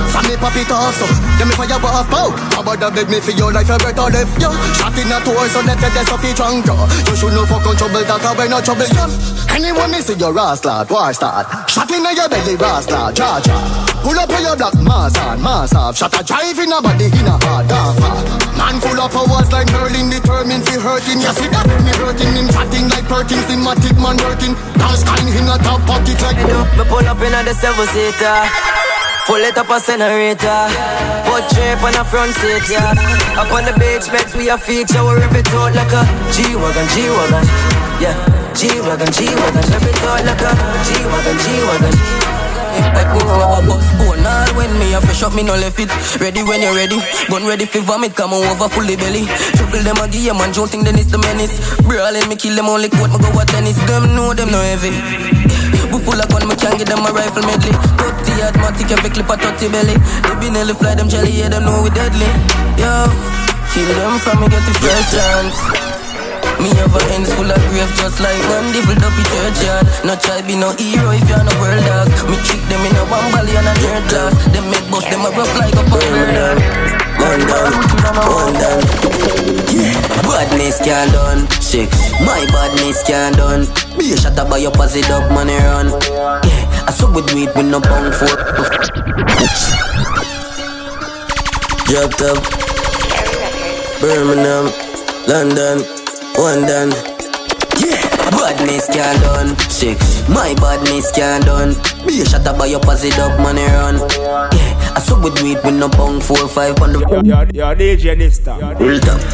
From 0.09 0.25
me 0.25 0.35
pop 0.41 0.57
it 0.57 0.73
off 0.73 0.97
so 0.97 1.05
Then 1.37 1.53
me 1.53 1.55
fire 1.55 1.77
off 1.77 2.09
pow 2.09 2.33
About 2.57 2.81
the 2.81 2.89
beg 2.97 3.13
me 3.13 3.21
for 3.21 3.37
your 3.37 3.53
life 3.53 3.69
you 3.69 3.77
better 3.77 4.09
left 4.09 4.33
yo 4.41 4.49
Shot 4.73 4.97
in 4.97 5.13
a 5.13 5.21
tour 5.21 5.45
so 5.53 5.61
left 5.61 5.85
the 5.85 6.01
of 6.09 6.21
the 6.25 6.31
trunk 6.33 6.65
yo 6.65 6.77
You 7.05 7.15
should 7.15 7.37
know 7.37 7.45
fuck 7.45 7.69
on 7.69 7.77
trouble 7.77 8.01
that 8.01 8.25
I 8.25 8.33
when 8.33 8.49
no 8.49 8.59
trouble 8.65 8.89
yo 8.89 9.05
Anyone 9.53 9.91
me 9.93 10.01
see 10.01 10.15
your 10.15 10.39
ass 10.39 10.65
lad, 10.67 10.91
war 10.91 11.13
start. 11.15 11.71
Shot 11.71 11.91
in 11.91 12.05
a 12.05 12.13
your 12.13 12.29
belly 12.29 12.57
ass 12.61 12.91
lad, 12.91 13.17
cha 13.17 13.41
cha 13.41 13.86
Pull 14.07 14.15
up 14.23 14.31
on 14.31 14.39
your 14.39 14.55
black 14.55 14.79
mass 14.87 15.19
on, 15.19 15.43
mass 15.43 15.75
off 15.75 15.99
Shot 15.99 16.15
a 16.15 16.23
drive 16.23 16.55
in 16.63 16.71
a 16.71 16.79
body 16.79 17.11
in 17.11 17.27
a 17.27 17.35
hard 17.43 17.67
off 17.75 17.99
Man 18.55 18.79
full 18.79 19.03
of 19.03 19.11
powers 19.11 19.51
like 19.51 19.67
Merlin 19.75 20.07
Determined 20.07 20.63
fi 20.63 20.79
hurting 20.79 21.19
You 21.19 21.35
see 21.35 21.51
that? 21.51 21.67
Me 21.83 21.91
hurting 21.99 22.39
him 22.39 22.47
chatting 22.55 22.87
like 22.87 23.03
Perkins 23.11 23.43
Thematic 23.51 23.99
man 23.99 24.15
working 24.23 24.55
Dance 24.79 25.03
kind 25.03 25.27
in 25.27 25.51
a 25.51 25.59
top 25.59 25.83
pocket 25.91 26.23
like 26.23 26.39
Me 26.39 26.87
pull 26.87 27.03
up 27.03 27.19
in 27.19 27.35
a 27.35 27.43
the 27.43 27.51
seven 27.59 27.83
seater. 27.91 28.47
Full 29.27 29.43
it 29.43 29.59
up 29.59 29.67
a 29.75 29.83
generator. 29.83 30.63
Put 31.27 31.43
shape 31.51 31.83
on 31.83 31.99
a 31.99 32.07
front 32.07 32.31
seat, 32.39 32.63
yeah. 32.71 32.95
Up 33.35 33.51
on 33.51 33.67
the 33.67 33.75
beach, 33.75 34.07
beds 34.15 34.39
we 34.39 34.47
a 34.47 34.57
feature. 34.57 35.03
We 35.03 35.19
rip 35.19 35.35
it 35.35 35.51
out 35.51 35.75
like 35.75 35.91
a 35.91 36.07
G-Wagon, 36.31 36.87
G-Wagon. 36.95 37.43
Yeah, 37.99 38.15
G-Wagon, 38.55 39.11
G-Wagon. 39.11 39.67
Rip 39.67 39.83
it 39.83 39.99
out 40.07 40.23
like 40.23 40.47
a 40.47 40.51
G-Wagon, 40.87 41.37
G-Wagon. 41.43 42.46
Like 42.95 43.11
me 43.15 43.21
never 43.25 43.61
bust 43.67 43.91
bone 43.99 44.23
oh, 44.23 44.31
all 44.31 44.51
when 44.57 44.73
me 44.79 44.93
a 44.95 45.01
fresh 45.01 45.23
up 45.23 45.35
me 45.35 45.43
no 45.43 45.55
left 45.55 45.79
it. 45.79 45.91
Ready 46.21 46.43
when 46.43 46.61
you're 46.63 46.75
ready. 46.75 46.99
Gun 47.29 47.45
ready 47.47 47.67
for 47.67 47.81
vomit 47.81 48.15
come 48.15 48.33
over 48.33 48.69
full 48.69 48.87
the 48.87 48.97
belly. 48.97 49.25
Trouble 49.57 49.83
them 49.83 49.99
a 50.03 50.07
give 50.09 50.37
man 50.37 50.53
joking 50.53 50.85
then 50.85 50.99
it's 50.99 51.11
the 51.11 51.19
menace. 51.19 51.57
Brawling 51.83 52.29
me 52.29 52.37
kill 52.37 52.55
them 52.55 52.69
only 52.69 52.89
quote 52.89 53.13
me 53.13 53.19
go 53.19 53.31
a 53.41 53.45
tennis. 53.45 53.79
Them 53.89 54.15
know 54.15 54.35
them 54.35 54.51
no 54.51 54.61
heavy. 54.61 54.93
We 55.93 55.99
full 56.03 56.19
of 56.19 56.29
gun 56.29 56.45
me 56.49 56.55
can't 56.57 56.77
get 56.79 56.89
them 56.89 57.05
a 57.05 57.11
rifle 57.13 57.45
medley. 57.45 57.73
30 57.73 58.43
automatic 58.43 58.91
every 58.91 59.11
clip 59.11 59.31
a 59.31 59.37
30 59.37 59.69
belly. 59.73 59.97
They 59.97 60.37
be 60.41 60.49
nearly 60.51 60.75
fly 60.75 60.95
them 60.95 61.09
jelly 61.09 61.33
yeah 61.33 61.49
them 61.49 61.65
know 61.65 61.83
we 61.83 61.91
deadly. 61.91 62.29
Yo 62.77 62.93
Kill 63.77 63.93
them 63.95 64.19
from 64.19 64.41
me 64.41 64.49
get 64.49 64.65
the 64.65 64.73
first 64.81 65.13
chance 65.13 65.86
me 66.61 66.73
have 66.81 66.95
a 66.95 67.01
ends 67.13 67.33
full 67.35 67.49
of 67.49 67.61
grave 67.69 67.91
just 68.01 68.21
like 68.21 68.41
one 68.49 68.73
devil 68.73 68.97
up 69.05 69.13
in 69.13 69.27
churchyard. 69.29 69.85
No 70.05 70.15
try 70.17 70.41
be 70.43 70.57
no 70.57 70.73
hero 70.81 71.13
if 71.13 71.27
you're 71.29 71.45
no 71.45 71.53
world 71.61 71.85
dog. 71.85 72.09
Me 72.29 72.37
trick 72.49 72.63
them 72.69 72.83
in 72.87 72.97
a 72.97 73.05
one 73.09 73.29
bally 73.33 73.53
and 73.57 73.69
a 73.69 73.75
nerd 73.81 74.05
class. 74.09 74.33
Them 74.53 74.65
make 74.71 74.87
bust 74.91 75.09
them 75.11 75.25
a 75.27 75.31
rough 75.37 75.53
like 75.59 75.75
a 75.75 75.85
London, 75.87 76.57
London, 77.21 77.71
London 78.25 78.79
Yeah, 79.73 79.97
badness 80.25 80.79
can't 80.81 81.13
done. 81.13 81.45
Six, 81.61 81.91
my 82.25 82.45
badness 82.53 83.03
can't 83.05 83.37
done. 83.37 83.67
Be 83.99 84.13
a 84.13 84.17
shot 84.17 84.37
by 84.49 84.59
your 84.59 84.73
it 84.77 85.11
up 85.11 85.31
money 85.33 85.57
run. 85.57 85.93
Yeah, 86.47 86.89
I 86.89 86.93
saw 86.93 87.11
we 87.11 87.23
do 87.23 87.37
it 87.45 87.55
with 87.57 87.67
no 87.67 87.81
pound 87.81 88.15
for 88.15 88.33
Drop 91.87 92.11
top. 92.19 92.43
Birmingham, 94.01 94.73
London 95.27 95.96
London. 96.39 96.91
Yeah, 97.81 98.01
badness 98.31 98.87
can't 98.87 99.21
done. 99.21 99.59
Six, 99.71 100.29
my 100.29 100.55
badness 100.55 101.11
can't 101.13 101.45
done. 101.45 101.75
Be 102.07 102.21
a 102.21 102.25
shot 102.25 102.47
up 102.47 102.59
by 102.59 102.67
your 102.67 102.81
it 102.81 103.19
up, 103.19 103.39
money 103.41 103.65
run. 103.65 103.97
Yeah, 103.97 104.95
I 104.97 105.01
saw 105.01 105.21
with 105.23 105.37
it 105.43 105.63
with 105.65 105.75
no 105.75 105.89
pound 105.89 106.23
four 106.23 106.49
five 106.49 106.81
on 106.81 106.93
the. 106.93 106.99
Your, 107.53 107.75
DJ 107.75 108.17
this 108.19 108.39
time. 108.39 108.77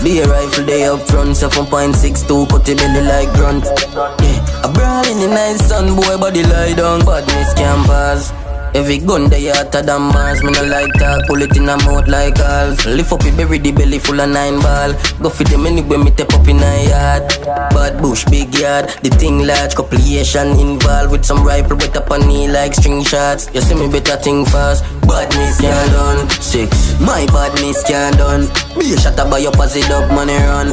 Be 0.02 0.18
a 0.20 0.26
rifle 0.26 0.66
day 0.66 0.84
up 0.86 1.00
front, 1.08 1.30
7.62, 1.30 2.48
cut 2.48 2.64
the 2.64 2.74
belly 2.74 3.02
like 3.06 3.32
grunt. 3.34 3.64
Yeah, 3.64 4.66
a 4.66 4.72
brawl 4.72 5.06
in 5.06 5.18
the 5.20 5.28
night 5.28 5.58
sun, 5.58 5.94
boy, 5.94 6.18
body 6.18 6.42
lie 6.42 6.74
down, 6.74 7.04
badness 7.04 7.54
can't 7.54 7.86
pass. 7.86 8.32
Every 8.74 8.98
gun 8.98 9.28
they 9.28 9.48
hotter 9.48 9.82
than 9.82 10.00
Mars 10.00 10.42
Me 10.42 10.50
no 10.50 10.64
like 10.64 10.92
talk, 10.94 11.26
pull 11.26 11.42
it 11.42 11.56
in 11.56 11.68
a 11.68 11.76
mouth 11.84 12.08
like 12.08 12.38
half 12.38 12.86
Lift 12.86 13.12
up 13.12 13.24
it, 13.24 13.36
bury 13.36 13.58
the 13.58 13.70
belly 13.70 13.98
full 13.98 14.20
of 14.20 14.30
nine 14.30 14.60
ball. 14.60 14.92
Go 15.20 15.28
for 15.28 15.44
them 15.44 15.66
anywhere, 15.66 15.98
me 15.98 16.10
tap 16.10 16.32
up 16.32 16.48
in 16.48 16.56
a 16.56 16.88
yard. 16.88 17.28
Bad 17.76 18.00
bush, 18.00 18.24
big 18.26 18.54
yard. 18.54 18.88
The 19.02 19.10
thing 19.10 19.46
large, 19.46 19.74
couple 19.74 19.98
involved 19.98 21.12
With 21.12 21.24
some 21.24 21.44
rifle, 21.44 21.76
wet 21.76 21.96
up 21.96 22.10
on 22.10 22.22
like 22.52 22.74
string 22.74 23.04
shots. 23.04 23.50
You 23.52 23.60
see 23.60 23.74
me 23.74 23.90
better 23.90 24.16
thing 24.16 24.46
fast. 24.46 24.84
Badness 25.06 25.60
can't 25.60 25.92
done. 25.92 26.30
Six, 26.40 26.98
my 27.00 27.26
badness 27.26 27.84
can't 27.84 28.16
done. 28.16 28.48
Be 28.78 28.94
a 28.94 28.96
shot 28.98 29.16
by 29.30 29.38
your 29.38 29.52
pass 29.52 29.76
it 29.76 29.90
up, 29.90 30.10
money 30.10 30.34
run. 30.34 30.68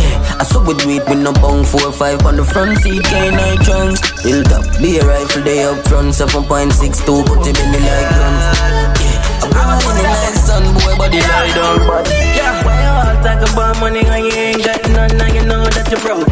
Yeah, 0.00 0.38
I 0.40 0.44
saw 0.44 0.64
we 0.66 0.74
do 0.74 0.88
it 0.90 1.08
with 1.08 1.18
no 1.18 1.32
bong 1.34 1.64
Four, 1.64 1.92
five 1.92 2.24
on 2.24 2.36
the 2.36 2.44
front 2.44 2.78
seat, 2.78 3.02
can't 3.04 3.36
I 3.36 3.56
trunk 3.64 3.98
Build 4.22 4.52
up, 4.52 4.64
be 4.80 4.98
a 4.98 5.06
rifle 5.06 5.42
day 5.42 5.64
up 5.64 5.86
front. 5.88 6.14
7.62 6.14 7.33
put 7.34 7.50
in 7.50 7.68
me 7.72 7.78
like 7.82 8.08
guns. 8.14 8.46
Yeah, 9.02 9.44
I'm 9.44 9.50
going 9.82 9.98
in 9.98 10.04
the 10.06 10.14
nice 10.14 10.40
sun, 10.46 10.64
boy, 10.74 10.94
body 10.96 11.20
lie 11.20 11.50
down. 11.54 11.78
Yeah, 12.38 12.64
why 12.64 12.76
you 12.82 12.92
all 12.94 13.16
talk 13.26 13.40
about 13.52 13.74
money 13.80 14.02
when 14.04 14.24
you 14.24 14.32
ain't 14.32 14.64
got 14.64 14.82
none, 14.90 15.12
now 15.18 15.28
you 15.34 15.44
know 15.44 15.62
that 15.66 15.86
you're 15.90 16.00
broke. 16.00 16.28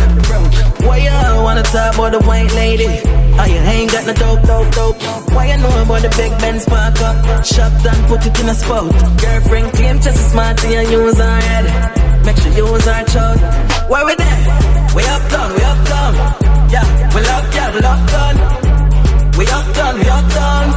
Why 0.86 0.96
you 0.98 1.10
all 1.10 1.44
wanna 1.44 1.62
talk 1.62 1.94
about 1.94 2.12
the 2.12 2.20
white 2.26 2.52
lady? 2.54 2.88
Oh, 3.38 3.44
you 3.44 3.60
ain't 3.74 3.90
got 3.90 4.06
no 4.06 4.12
dope, 4.12 4.42
dope, 4.42 4.70
dope. 4.74 4.96
Why 5.32 5.46
you 5.50 5.56
know 5.58 5.82
about 5.82 6.02
the 6.02 6.10
big 6.16 6.32
Benz 6.38 6.64
park 6.66 7.00
up? 7.00 7.44
Shop 7.44 7.72
and 7.86 8.06
put 8.06 8.26
it 8.26 8.38
in 8.40 8.48
a 8.48 8.54
spot. 8.54 8.92
Girlfriend 9.20 9.72
claim 9.72 9.96
just 9.96 10.18
as 10.18 10.30
smart 10.30 10.62
and 10.64 10.72
you 10.72 11.00
use 11.00 11.18
her 11.18 11.40
head. 11.40 12.26
Make 12.26 12.36
sure 12.36 12.52
you 12.52 12.66
use 12.66 12.84
her 12.84 13.04
child. 13.04 13.40
Why 13.88 14.04
we 14.04 14.14
there? 14.14 14.40
We 14.94 15.02
up 15.04 15.22
done, 15.30 15.52
we 15.54 15.62
up 15.62 15.80
done. 15.88 16.14
Yeah, 16.70 16.86
we 17.14 17.20
love, 17.22 17.54
yeah, 17.54 17.74
we 17.74 17.80
love 17.80 18.10
done. 18.10 18.71
We 19.38 19.46
up 19.46 19.74
done, 19.74 19.98
we 19.98 20.08
up 20.08 20.28
done. 20.30 20.68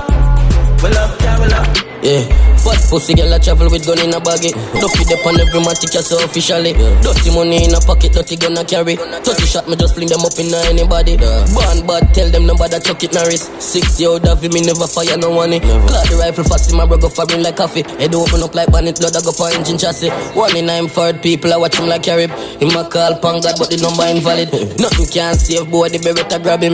We 0.82 0.90
love 0.90 1.12
ya. 1.12 1.26
traveler. 1.26 1.64
Yeah. 2.04 2.55
But 2.66 2.82
pussy 2.90 3.14
girl 3.14 3.34
I 3.34 3.38
travel 3.38 3.70
with 3.70 3.86
gun 3.86 4.00
in 4.00 4.14
a 4.14 4.20
baggy. 4.20 4.52
Duffy 4.82 5.04
dip 5.06 5.26
on 5.26 5.38
every 5.38 5.62
man 5.62 5.76
ticket 5.76 6.06
so 6.06 6.18
officially. 6.24 6.74
Dirty 7.06 7.30
money 7.36 7.66
in 7.66 7.76
a 7.76 7.80
pocket, 7.84 8.14
dirty 8.16 8.38
gun 8.38 8.58
I 8.58 8.64
carry. 8.64 8.96
30 8.96 9.46
shot 9.46 9.70
me 9.70 9.76
just 9.76 9.94
fling 9.94 10.10
them 10.10 10.24
up 10.24 10.34
in 10.40 10.50
anybody. 10.72 11.18
Born 11.54 11.86
bad, 11.86 12.10
tell 12.16 12.32
them 12.32 12.48
nobody 12.48 12.80
chuck 12.80 13.04
it 13.04 13.14
Norris. 13.14 13.52
Six 13.60 14.00
year 14.00 14.10
old 14.16 14.24
me 14.26 14.62
never 14.64 14.88
fire 14.88 15.18
no 15.20 15.30
money. 15.34 15.60
Clock 15.60 16.08
the 16.10 16.18
rifle 16.18 16.44
fast 16.48 16.72
in 16.72 16.78
my 16.78 16.86
bro 16.86 16.98
go 16.98 17.10
firing 17.10 17.44
like 17.44 17.58
coffee. 17.58 17.84
Head 18.00 18.16
open 18.16 18.42
up 18.42 18.56
like 18.56 18.72
bonnet, 18.72 18.98
blood 19.00 19.16
I 19.16 19.22
go 19.22 19.32
for 19.32 19.52
engine 19.52 19.78
chassis. 19.78 20.10
One 20.34 20.56
in 20.56 20.66
nine 20.66 20.86
nine 20.86 20.94
third 20.94 21.22
people 21.22 21.54
I 21.54 21.58
watch 21.58 21.78
him 21.78 21.88
like 21.88 22.04
carib. 22.04 22.32
In 22.62 22.70
my 22.74 22.88
call 22.90 23.18
pang 23.20 23.42
God 23.42 23.56
but 23.58 23.70
the 23.70 23.78
number 23.82 24.06
invalid. 24.06 24.52
Nothing 24.80 25.08
can 25.08 25.36
save 25.36 25.70
boy 25.70 25.90
the 25.90 26.00
beretta 26.00 26.42
grab 26.42 26.62
him. 26.62 26.74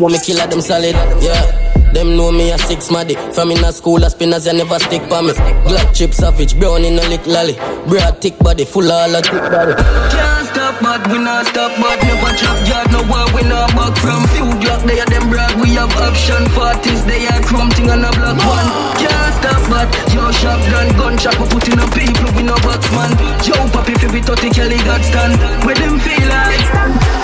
Want 0.00 0.12
me 0.12 0.18
kill 0.18 0.46
them 0.48 0.60
solid, 0.60 0.94
yeah. 1.22 1.73
Them 1.94 2.16
know 2.16 2.32
me 2.32 2.50
a 2.50 2.58
six 2.58 2.90
maddy. 2.90 3.14
From 3.32 3.52
in 3.52 3.62
a 3.62 3.70
school, 3.72 4.02
a 4.02 4.10
spinners, 4.10 4.46
you 4.46 4.52
never 4.52 4.78
stick 4.80 5.08
by 5.08 5.22
me. 5.22 5.32
Black 5.62 5.94
chip 5.94 6.12
savage, 6.12 6.58
brown 6.58 6.84
in 6.84 6.98
a 6.98 7.02
lick 7.06 7.24
lolly. 7.24 7.54
Broad 7.86 8.20
thick 8.20 8.36
body, 8.40 8.64
full 8.64 8.90
all 8.90 9.14
a 9.14 9.22
thick 9.22 9.38
body. 9.46 9.74
Can't 10.10 10.46
stop, 10.50 10.74
but 10.82 11.06
we 11.06 11.22
not 11.22 11.46
stop, 11.46 11.70
but 11.78 12.02
never 12.02 12.34
chop 12.34 12.58
yard. 12.66 12.90
No 12.90 12.98
war, 13.06 13.30
we 13.30 13.46
not 13.46 13.70
back 13.78 13.94
from 14.02 14.26
few 14.34 14.50
block. 14.58 14.82
They 14.82 14.98
are 14.98 15.06
them 15.06 15.30
brag, 15.30 15.54
we 15.62 15.78
have 15.78 15.94
option 16.02 16.44
parties. 16.50 17.04
They 17.06 17.30
are 17.30 17.40
chrome 17.46 17.70
thing 17.70 17.88
on 17.88 18.02
a 18.02 18.10
block 18.10 18.42
one. 18.42 18.68
Can't 18.98 19.32
stop, 19.38 19.62
but 19.70 19.86
yo 20.10 20.26
shotgun, 20.34 20.90
gunshot, 20.98 21.38
we 21.38 21.46
put 21.46 21.68
in 21.70 21.78
a 21.78 21.86
people, 21.94 22.26
we 22.34 22.42
no 22.42 22.58
boxman. 22.66 23.14
Yo 23.46 23.54
papi, 23.70 23.94
fi 24.02 24.10
be 24.10 24.20
30 24.20 24.50
Kelly 24.50 24.78
got 24.82 25.02
stand. 25.06 25.38
Where 25.62 25.78
them 25.78 26.02
feel 26.02 26.26
like? 26.26 27.23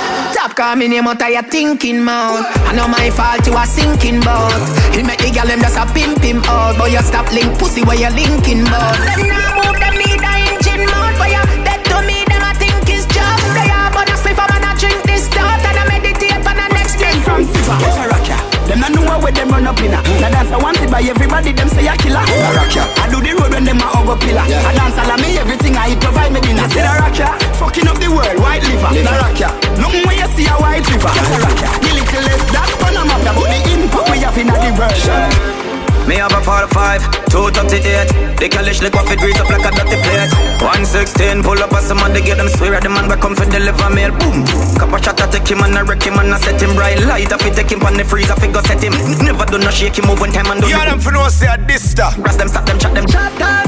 Stop 0.60 0.76
calling 0.76 0.90
me 0.90 0.94
name 0.94 1.08
out 1.08 1.22
of 1.22 1.30
your 1.30 1.42
thinking 1.42 2.04
mouth. 2.04 2.44
I 2.68 2.76
know 2.76 2.86
my 2.86 3.08
fault 3.08 3.46
you 3.46 3.54
are 3.54 3.64
sinking 3.64 4.20
boat. 4.20 4.60
He 4.92 5.02
make 5.02 5.16
the 5.16 5.32
girl 5.32 5.46
them 5.46 5.58
just 5.60 5.78
a 5.80 5.88
pimp 5.88 6.20
him 6.20 6.44
out, 6.44 6.76
but 6.76 6.92
you 6.92 7.00
stop 7.00 7.32
link 7.32 7.58
pussy 7.58 7.80
where 7.80 7.96
you 7.96 8.12
linking 8.12 8.68
bout. 8.68 8.92
Them 8.92 9.24
now 9.24 9.56
move 9.56 9.80
them 9.80 9.96
need 9.96 10.20
a 10.20 10.32
engine 10.52 10.84
mouth, 10.84 11.16
but 11.16 11.32
you 11.32 11.64
dead 11.64 11.80
to 11.88 12.04
me 12.04 12.28
them 12.28 12.44
I 12.44 12.52
think 12.60 12.76
is 12.92 13.08
job. 13.08 13.40
They 13.56 13.72
are 13.72 13.88
but 13.88 14.12
I 14.12 14.16
sleep 14.20 14.36
and 14.36 14.64
I 14.68 14.76
drink 14.76 15.00
this 15.08 15.24
stuff 15.32 15.64
and 15.64 15.78
I 15.80 15.84
meditate 15.96 16.44
on 16.44 16.52
the 16.52 16.68
next 16.76 17.00
thing 17.00 17.16
from 17.24 17.40
Siva. 17.40 18.49
Them 18.70 18.78
not 18.78 18.94
know 18.94 19.02
where 19.18 19.34
them 19.34 19.50
run 19.50 19.66
up 19.66 19.82
in 19.82 19.90
a. 19.90 19.98
Now 20.22 20.30
dance 20.30 20.54
I 20.54 20.58
want 20.62 20.78
it 20.78 20.86
by 20.94 21.02
everybody, 21.02 21.50
them 21.50 21.66
say 21.74 21.90
a 21.90 21.98
killer. 21.98 22.22
I 22.22 22.54
rock 22.54 22.70
ya. 22.70 22.86
I 23.02 23.10
do 23.10 23.18
the 23.18 23.34
road 23.34 23.50
when 23.50 23.66
them 23.66 23.82
a 23.82 23.86
hug 23.90 24.06
pillar. 24.22 24.46
I 24.46 24.70
dance 24.78 24.94
all 24.94 25.10
of 25.10 25.18
me, 25.18 25.34
everything 25.42 25.74
I 25.74 25.90
eat 25.90 25.98
provide 25.98 26.30
me 26.30 26.38
dinner. 26.38 26.70
See 26.70 26.78
the 26.78 26.94
rock 27.02 27.18
ya, 27.18 27.34
fucking 27.58 27.90
up 27.90 27.98
the 27.98 28.06
world, 28.06 28.38
white 28.38 28.62
liver. 28.62 28.94
The 28.94 29.10
rock 29.10 29.34
ya, 29.42 29.50
look 29.82 29.90
when 30.06 30.14
you 30.14 30.28
see 30.38 30.46
a 30.46 30.54
white 30.54 30.86
river. 30.86 31.10
The 31.10 31.36
rock 31.42 31.58
ya, 31.58 31.70
the 31.82 31.90
little 31.98 32.22
less 32.30 32.42
that 32.54 32.70
but 32.78 32.94
the 33.50 33.58
impact 33.74 34.06
we 34.06 34.18
have 34.22 34.38
in 34.38 34.46
the 34.46 34.70
world. 34.78 35.59
Me 36.08 36.16
have 36.16 36.32
a 36.32 36.40
45, 36.40 37.28
238 37.28 38.38
The 38.38 38.48
calish 38.48 38.80
lick 38.82 38.96
off 38.96 39.10
it 39.10 39.18
grease 39.18 39.38
up 39.38 39.48
like 39.48 39.64
a 39.64 39.70
dirty 39.70 39.98
plate. 40.00 40.32
116, 40.60 41.42
pull 41.42 41.58
up 41.60 41.72
a 41.72 41.80
some 41.80 41.98
man, 41.98 42.12
they 42.12 42.20
get 42.20 42.36
them 42.36 42.48
swear 42.48 42.74
at 42.74 42.82
the 42.82 42.88
man 42.88 43.08
back 43.08 43.20
come 43.20 43.36
for 43.36 43.44
deliver 43.48 43.90
mail. 43.90 44.10
Boom, 44.18 44.44
couple 44.76 44.98
shot 44.98 45.20
I 45.20 45.30
take 45.30 45.48
him 45.48 45.60
and 45.60 45.76
I 45.76 45.82
wreck 45.82 46.02
him 46.02 46.18
and 46.18 46.32
I 46.32 46.38
set 46.38 46.60
him 46.60 46.76
right. 46.76 46.98
Light 47.04 47.30
if 47.30 47.40
he 47.42 47.50
take 47.50 47.70
him 47.70 47.82
on 47.82 47.94
the 47.94 48.04
freezer, 48.04 48.34
fi 48.34 48.48
go 48.50 48.60
set 48.62 48.82
him. 48.82 48.92
Never 49.24 49.46
do 49.46 49.58
no 49.58 49.70
shake 49.70 49.98
him 49.98 50.06
move 50.06 50.20
one 50.20 50.32
time 50.32 50.50
and 50.50 50.60
do 50.60 50.68
You. 50.68 50.78
them 50.78 51.00
for 51.00 51.12
no 51.12 51.28
say 51.28 51.46
a 51.46 51.56
dista 51.56 52.16
Rest 52.24 52.38
them, 52.38 52.48
stop 52.48 52.66
them, 52.66 52.78
chat 52.78 52.94
them. 52.94 53.06
Shot 53.06 53.32
down, 53.38 53.64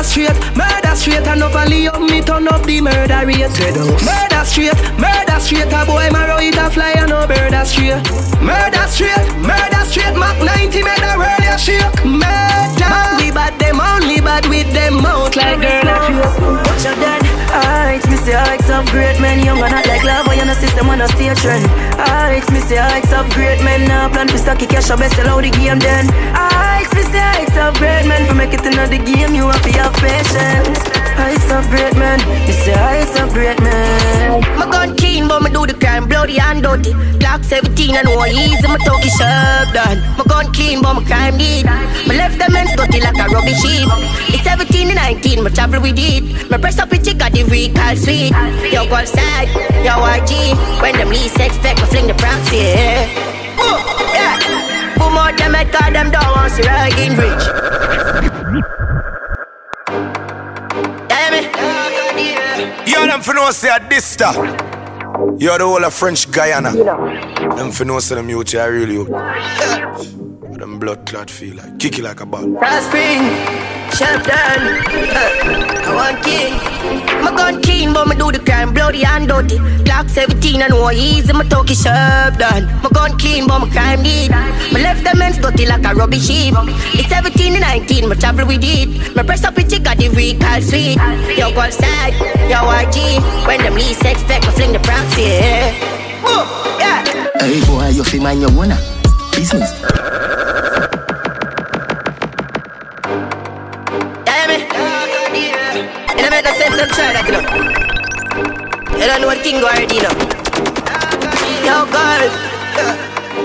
murder 0.00 0.08
straight, 0.08 0.56
murder 0.56 0.96
straight 0.96 1.26
And 1.26 1.42
overly 1.42 1.88
up 1.88 2.00
me 2.00 2.20
turn 2.22 2.48
up 2.48 2.64
the 2.64 2.80
murder 2.80 3.26
rate. 3.26 3.52
Murder 4.00 4.44
straight, 4.44 4.80
murder 4.96 5.40
straight 5.40 5.72
A 5.72 5.84
boy 5.84 6.08
marrow 6.10 6.38
it 6.38 6.56
a 6.56 6.70
fly 6.70 6.92
and 6.96 7.10
no 7.10 7.26
bird 7.26 7.52
a 7.52 7.64
straight. 7.66 8.00
Murder 8.40 8.86
straight, 8.88 9.26
murder 9.44 9.84
straight 9.84 10.16
Mach 10.16 10.38
90 10.40 10.82
made 10.82 11.04
a 11.04 11.18
world 11.18 11.44
ya 11.44 11.56
shake. 11.56 12.04
Murder. 12.04 12.96
We 13.18 13.30
bad 13.30 13.58
them 13.60 13.80
only 13.80 14.20
bad 14.20 14.46
with 14.46 14.72
them 14.72 15.02
mouth 15.02 15.36
like 15.36 15.60
girl 15.60 15.99
you 20.50 20.66
system 20.66 20.88
on 20.90 21.00
a 21.00 21.08
stay 21.08 21.32
trend 21.34 21.64
Alright, 21.94 22.46
me 22.50 22.60
say 22.60 22.78
I 22.78 22.98
of 23.14 23.30
great 23.30 23.62
men 23.62 23.86
Now 23.86 24.08
plan 24.08 24.26
to 24.28 24.38
stocky 24.38 24.66
cash, 24.66 24.90
I 24.90 24.96
best 24.96 25.14
sell 25.14 25.28
out 25.28 25.42
the 25.42 25.50
game 25.50 25.78
then. 25.78 26.06
Alright, 26.34 26.90
me 26.94 27.02
say 27.02 27.22
I 27.22 27.46
of 27.68 27.74
great 27.78 28.06
men 28.06 28.26
For 28.26 28.34
make 28.34 28.52
it 28.52 28.66
in 28.66 28.74
the 28.74 28.98
game, 28.98 29.34
you 29.34 29.46
have 29.46 29.62
to 29.62 29.70
have 29.78 29.94
patience. 30.02 30.80
Heights 31.14 31.50
of 31.52 31.68
great 31.70 31.94
men, 31.94 32.18
you 32.48 32.54
say 32.54 32.72
heights 32.72 33.18
of 33.20 33.32
great 33.32 33.60
men 33.60 34.40
My 34.56 34.66
gun 34.70 34.96
keen, 34.96 35.28
but 35.28 35.42
me 35.42 35.50
do 35.50 35.66
the 35.66 35.74
crime 35.74 36.08
bloody 36.08 36.40
and 36.40 36.62
dirty 36.62 36.92
Glock 37.20 37.44
17 37.44 37.94
and 37.94 38.06
no 38.08 38.24
easy, 38.26 38.66
my 38.66 38.78
talkie 38.78 39.10
sharp 39.10 39.74
done. 39.74 40.00
My 40.16 40.24
gun 40.24 40.50
keen, 40.52 40.82
but 40.82 40.94
my 40.94 41.04
crime 41.04 41.36
need 41.36 41.66
My 42.08 42.14
left 42.16 42.38
them 42.38 42.56
ends 42.56 42.72
dirty 42.74 43.00
like 43.00 43.18
a 43.18 43.26
rubbish 43.28 43.60
sheep 43.60 43.86
It's 44.32 44.42
17 44.42 44.88
and 44.88 44.96
19, 44.96 45.44
my 45.44 45.50
travel 45.50 45.82
with 45.82 45.98
it 45.98 46.50
My 46.50 46.56
press 46.56 46.78
up 46.78 46.90
with 46.90 47.04
chick, 47.04 47.18
got 47.18 47.32
the 47.32 47.44
recall 47.44 47.94
sweet. 47.96 48.32
Yo, 48.72 48.88
go 48.88 48.96
outside, 48.96 49.48
yo, 49.84 50.00
RG 50.40 50.82
When 50.82 50.94
them 50.96 51.08
least 51.08 51.38
expect, 51.38 51.80
me 51.80 51.86
fling 51.86 52.06
the 52.06 52.14
proxy, 52.14 52.56
yeah 52.56 53.60
Ooh, 53.60 53.78
yeah 54.14 54.94
Boom 54.96 55.16
out 55.16 55.36
them 55.36 55.54
head, 55.54 55.72
cause 55.72 55.92
them 55.92 56.10
don't 56.10 56.30
want 56.36 56.52
to 56.54 56.62
ride 56.62 56.98
in 56.98 57.16
rich 57.16 57.44
Yo, 62.86 63.06
them 63.06 63.20
for 63.22 63.34
no 63.34 63.50
say 63.52 63.68
a 63.68 63.78
dista. 63.78 64.32
You're 65.40 65.58
the 65.58 65.64
whole 65.64 65.84
of 65.84 65.94
French 65.94 66.30
Guiana. 66.30 66.72
Them 67.56 67.70
for 67.70 67.84
no 67.84 68.00
say 68.00 68.16
them 68.16 68.28
youth 68.28 68.54
are 68.54 68.70
really 68.70 68.94
you. 68.94 70.29
Them 70.60 70.78
blood 70.78 71.06
clot 71.06 71.30
feel 71.30 71.56
like 71.56 71.78
kick 71.78 71.98
it 71.98 72.04
like 72.04 72.20
a 72.20 72.26
ball. 72.26 72.44
Spring, 72.84 73.24
shut 73.96 74.20
down. 74.28 74.60
I 74.84 75.90
want 75.96 76.22
king. 76.22 76.52
My 77.24 77.32
gun 77.34 77.62
keen, 77.62 77.94
but 77.94 78.06
me 78.06 78.14
do 78.14 78.30
the 78.30 78.40
crime 78.40 78.74
bloody 78.74 79.02
and 79.02 79.26
dirty. 79.26 79.56
Glock 79.88 80.10
17 80.10 80.60
and 80.60 80.68
no 80.68 80.90
easy, 80.90 81.32
my 81.32 81.44
talkie 81.44 81.72
sharp 81.72 82.36
done. 82.36 82.66
My 82.82 82.90
gun 82.92 83.16
keen, 83.16 83.46
but 83.46 83.60
my 83.60 83.70
crime 83.70 84.02
need. 84.02 84.32
My 84.32 84.80
left 84.84 85.02
them 85.02 85.22
ends 85.22 85.38
dirty 85.38 85.64
like 85.64 85.82
a 85.82 85.94
rubbish 85.94 86.26
sheep. 86.26 86.52
It's 86.92 87.08
17 87.08 87.54
and 87.54 87.62
19, 87.62 88.10
my 88.10 88.14
travel 88.16 88.46
with 88.46 88.60
it. 88.62 89.16
My 89.16 89.22
press 89.22 89.44
up 89.44 89.56
it, 89.56 89.72
got 89.82 89.96
the 89.96 90.10
recall 90.10 90.60
sweet. 90.60 91.00
Yo, 91.38 91.54
go 91.56 91.60
outside, 91.60 92.12
yo, 92.52 92.60
RG. 92.68 93.46
When 93.46 93.62
them 93.62 93.76
least 93.76 94.04
expect, 94.04 94.44
me 94.44 94.52
fling 94.52 94.72
the 94.72 94.80
proxy, 94.80 95.22
yeah. 95.22 95.72
Ooh, 96.28 96.44
yeah. 96.78 97.00
Hey 97.40 97.64
boy, 97.64 97.88
you 97.96 98.04
feel 98.04 98.22
mind 98.22 98.42
your 98.42 98.50
owner 98.52 98.76
uh, 98.76 99.30
business. 99.34 100.29
You 106.20 106.28
don't 106.28 106.36
make 106.36 106.44
a 106.44 106.52
sense 106.52 106.76
of 106.78 106.88
try 106.90 107.14
that, 107.16 107.24
you 107.24 107.32
know. 107.32 107.40
You 109.00 109.06
don't 109.08 109.22
know 109.22 109.28
what 109.28 109.40
go 109.42 109.64
already, 109.64 109.96
you 109.96 110.04
know. 110.04 110.12
Yo, 111.64 111.88
girl. 111.88 112.28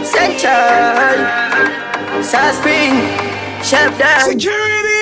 Central. 0.04 1.16
South 2.22 2.56
Spring. 2.60 3.00
Security! 3.64 4.95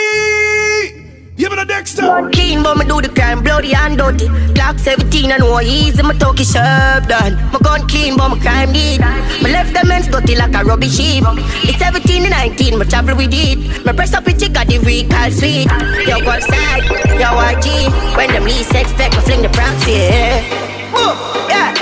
Give 1.43 1.51
it 1.51 1.59
a 1.59 1.65
Dexter. 1.65 2.29
Clean, 2.31 2.63
but 2.63 2.77
me 2.77 2.85
do 2.85 3.01
the 3.01 3.09
crime 3.09 3.43
bloody 3.43 3.75
and 3.75 3.97
dirty. 3.97 4.27
Glock 4.55 4.79
17 4.79 5.29
and 5.29 5.43
no 5.43 5.59
easy, 5.59 6.01
my 6.01 6.13
talkie 6.13 6.45
sharp 6.45 7.05
done. 7.09 7.35
My 7.51 7.59
gun 7.59 7.85
clean, 7.85 8.15
but 8.15 8.29
my 8.29 8.39
crime 8.39 8.71
need. 8.71 9.01
My 9.01 9.49
left 9.51 9.73
them 9.73 9.91
ends 9.91 10.07
dirty 10.07 10.37
like 10.37 10.55
a 10.55 10.63
rubbish 10.63 10.95
sheep. 10.95 11.25
It's 11.67 11.77
17 11.79 12.23
and 12.23 12.31
19, 12.31 12.79
my 12.79 12.85
travel 12.85 13.17
with 13.17 13.33
it. 13.33 13.59
My 13.85 13.91
press 13.91 14.13
up 14.13 14.25
with 14.25 14.39
chick, 14.39 14.53
got 14.53 14.67
the 14.67 14.79
recall 14.79 15.31
sweet. 15.31 15.67
Yo, 16.07 16.23
go 16.23 16.31
outside, 16.31 16.87
yo, 17.19 17.35
RG. 17.35 17.91
When 18.15 18.31
them 18.31 18.45
least 18.45 18.73
expect, 18.73 19.13
me 19.13 19.21
fling 19.23 19.41
the 19.41 19.49
proxy, 19.49 19.91
yeah. 19.91 20.95
Ooh, 20.95 21.11
yeah. 21.51 21.75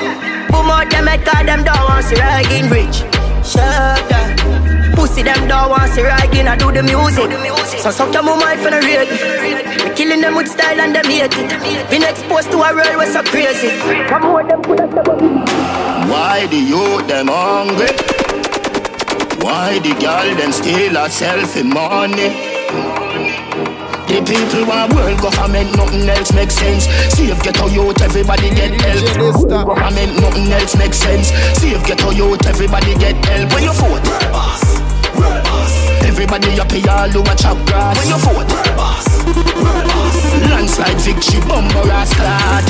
Boom 0.49 0.71
out 0.71 0.89
them 0.89 1.05
head, 1.05 1.23
cause 1.23 1.45
them 1.45 1.63
don't 1.63 1.85
want 1.85 2.03
to 2.07 2.15
ride 2.15 2.49
in 2.49 2.65
rich. 2.67 3.05
Shut 3.45 4.09
down. 4.09 4.30
Pussy 5.11 5.23
them 5.23 5.45
don't 5.45 5.69
want 5.69 5.93
to 5.93 6.03
ride 6.03 6.33
in, 6.33 6.47
I 6.47 6.55
do 6.55 6.71
the 6.71 6.81
music. 6.83 7.27
So 7.83 7.91
suck 7.91 8.13
your 8.13 8.23
mama 8.23 8.55
for 8.63 8.71
the 8.71 8.79
raid. 8.79 9.11
We 9.83 9.93
killing 9.93 10.21
them 10.21 10.35
with 10.35 10.47
style 10.47 10.79
and 10.79 10.95
them 10.95 11.03
hate 11.03 11.35
it. 11.35 11.89
Been 11.91 12.03
exposed 12.03 12.49
to 12.51 12.57
a 12.63 12.71
world 12.71 12.95
where 12.95 13.11
so 13.11 13.21
crazy. 13.23 13.75
Come 14.07 14.23
on, 14.31 14.47
them 14.47 14.61
put 14.61 14.79
us 14.79 14.87
Why 16.07 16.47
the 16.47 16.55
youth 16.55 17.07
them 17.11 17.27
hungry? 17.27 17.91
Why 19.43 19.79
the 19.83 19.91
girl 19.99 20.31
them 20.39 20.53
steal 20.53 20.95
a 20.95 21.11
selfie 21.11 21.67
money? 21.67 22.31
The 24.07 24.23
people 24.23 24.63
want 24.63 24.93
world 24.95 25.19
government, 25.19 25.75
nothing 25.75 26.07
else 26.07 26.31
makes 26.31 26.55
sense. 26.55 26.87
Save 27.11 27.43
ghetto 27.43 27.67
youth, 27.67 28.01
everybody 28.01 28.49
get 28.55 28.79
help. 28.79 29.49
Government, 29.49 30.11
nothing 30.23 30.51
else 30.51 30.75
makes 30.77 30.97
sense. 31.03 31.35
Save 31.59 31.83
ghetto 31.83 32.11
youth, 32.11 32.45
everybody 32.47 32.95
get 32.95 33.19
help. 33.25 33.51
When 33.51 33.63
you 33.63 33.73
vote, 33.73 34.07
world 34.07 34.31
boss, 34.31 34.90
world 35.21 35.43
boss. 35.45 35.73
Everybody 36.01 36.59
up 36.59 36.71
here, 36.71 36.89
all 36.89 37.09
a 37.09 37.35
chop 37.35 37.57
grass. 37.67 37.97
When 37.97 38.09
you 38.09 38.19
vote, 38.25 38.49
world 38.49 38.75
boss, 38.75 39.07
world 39.61 39.85
boss. 39.85 40.17
Landslide 40.49 40.99
victory, 41.01 41.39
bumper 41.47 41.89
ass 41.91 42.13
clad. 42.13 42.65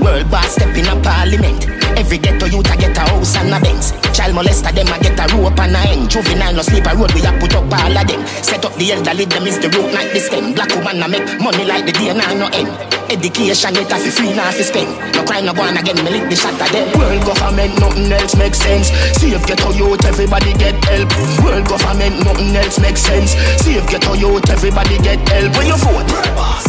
World 0.00 0.30
boss 0.30 0.52
step 0.52 0.76
in 0.76 0.86
a 0.86 0.96
parliament. 1.02 1.81
Every 1.96 2.18
ghetto 2.18 2.46
youth 2.46 2.70
a 2.70 2.76
get 2.76 2.96
a 2.96 3.00
house 3.00 3.36
and 3.36 3.54
a 3.54 3.60
Benz. 3.60 3.92
Child 4.16 4.34
molester 4.36 4.72
them, 4.74 4.88
I 4.88 4.98
get 4.98 5.18
a 5.18 5.24
rope 5.36 5.58
and 5.58 5.76
a 5.76 5.80
end. 5.88 6.10
Juvenile 6.10 6.54
no 6.54 6.62
sleep 6.62 6.86
a 6.86 6.96
road, 6.96 7.12
we 7.12 7.20
a 7.24 7.32
put 7.38 7.54
up 7.54 7.72
all 7.72 7.96
of 7.96 8.06
them. 8.06 8.26
Set 8.42 8.64
up 8.64 8.74
the 8.76 8.92
elderly, 8.92 9.24
them 9.24 9.46
is 9.46 9.58
the 9.58 9.68
root, 9.70 9.92
not 9.92 10.06
the 10.12 10.20
stem. 10.20 10.54
Black 10.54 10.70
woman, 10.74 11.02
I 11.02 11.06
make 11.08 11.26
money 11.40 11.64
like 11.64 11.86
the 11.86 11.92
day, 11.92 12.12
now 12.12 12.32
no 12.34 12.46
end. 12.52 12.92
Education, 13.12 13.76
it 13.76 13.92
a 13.92 13.96
fi 14.00 14.10
free, 14.10 14.32
now 14.32 14.50
fi 14.50 14.62
spend. 14.62 14.88
No 15.12 15.24
crime, 15.24 15.44
no 15.44 15.52
go 15.52 15.60
on 15.60 15.76
again, 15.76 15.96
me 16.00 16.16
lick 16.16 16.30
the 16.30 16.36
shot 16.36 16.56
of 16.56 16.68
them. 16.72 16.88
World 16.96 17.24
government, 17.28 17.76
nothing 17.76 18.12
else 18.12 18.36
makes 18.36 18.58
sense. 18.58 18.88
See 19.20 19.36
if 19.36 19.44
get 19.44 19.60
a 19.60 19.68
youth, 19.76 20.04
everybody 20.04 20.52
get 20.54 20.80
help. 20.84 21.12
World 21.44 21.68
government, 21.68 22.24
nothing 22.24 22.56
else 22.56 22.78
makes 22.80 23.02
sense. 23.02 23.36
See 23.60 23.76
if 23.76 23.84
get 23.88 24.06
a 24.08 24.16
youth, 24.16 24.48
everybody 24.48 24.96
get 25.04 25.20
help. 25.28 25.52
When 25.56 25.66
you 25.66 25.76
vote, 25.76 26.08
world 26.08 26.32
boss, 26.36 26.64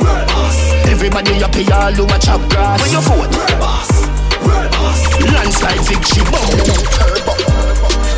world 0.00 0.26
boss. 0.32 0.56
Everybody 0.88 1.42
up 1.44 1.54
here, 1.54 1.68
all 1.76 2.18
chop 2.18 2.40
grass. 2.48 2.80
When 2.80 2.90
you 2.92 3.02
vote, 3.04 3.28
world 3.36 3.58
boss, 3.60 4.01
world 4.46 4.70
boss. 4.72 5.00
Landslide 5.20 5.82
victory, 5.86 6.24
boom, 6.30 6.58
turbo. 6.96 7.34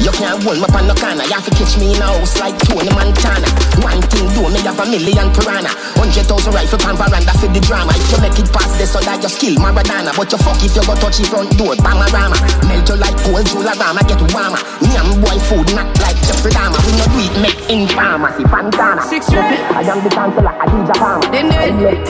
You 0.04 0.12
can't 0.12 0.36
hold 0.44 0.60
me 0.60 0.68
on 0.68 0.84
no 0.84 0.92
corner. 1.00 1.24
You 1.24 1.32
have 1.32 1.48
to 1.48 1.54
catch 1.56 1.80
me 1.80 1.96
in 1.96 2.02
a 2.02 2.04
house 2.04 2.36
like 2.36 2.52
Tony 2.68 2.92
Montana. 2.92 3.48
One 3.80 4.04
thing 4.12 4.28
do 4.36 4.52
me 4.52 4.60
have 4.60 4.76
a 4.76 4.84
million 4.84 5.32
piranha. 5.32 5.72
Hundred 5.96 6.28
thousand 6.28 6.52
rifle 6.52 6.76
pan 6.76 6.92
veranda 7.00 7.32
for 7.40 7.48
the 7.48 7.56
drama. 7.64 7.96
If 7.96 8.12
you 8.12 8.20
make 8.20 8.36
it 8.36 8.52
past 8.52 8.76
this, 8.76 8.92
so 8.92 9.00
that 9.00 9.24
you 9.24 9.32
skill 9.32 9.56
Maradona. 9.56 10.12
But 10.12 10.28
you 10.28 10.36
fuck 10.44 10.60
if 10.60 10.76
you 10.76 10.84
go 10.84 10.92
touch 11.00 11.16
the 11.16 11.24
front 11.24 11.56
door, 11.56 11.72
Bamarama. 11.80 12.36
Melt 12.68 12.84
you 12.84 13.00
like 13.00 13.16
cold 13.24 13.48
Jularama, 13.48 14.04
get 14.04 14.20
warmer. 14.36 14.60
Nyam 14.84 15.24
boy 15.24 15.40
food 15.48 15.72
not 15.72 15.88
like 16.04 16.20
Jeffrey 16.20 16.52
Dahmer. 16.52 16.84
We 16.84 16.92
no 17.00 17.08
do 17.08 17.24
it 17.24 17.32
make 17.40 17.64
in 17.72 17.88
pharmacy, 17.88 18.44
Fantana. 18.44 19.08
Six 19.08 19.32
right. 19.32 19.56
I 19.72 19.88
am 19.88 20.04
the 20.04 20.12
chancellor, 20.12 20.52
I 20.52 20.68
do 20.68 20.84
Japan. 20.84 21.16
Then 21.32 21.48
do 21.80 21.88
it. 21.88 22.04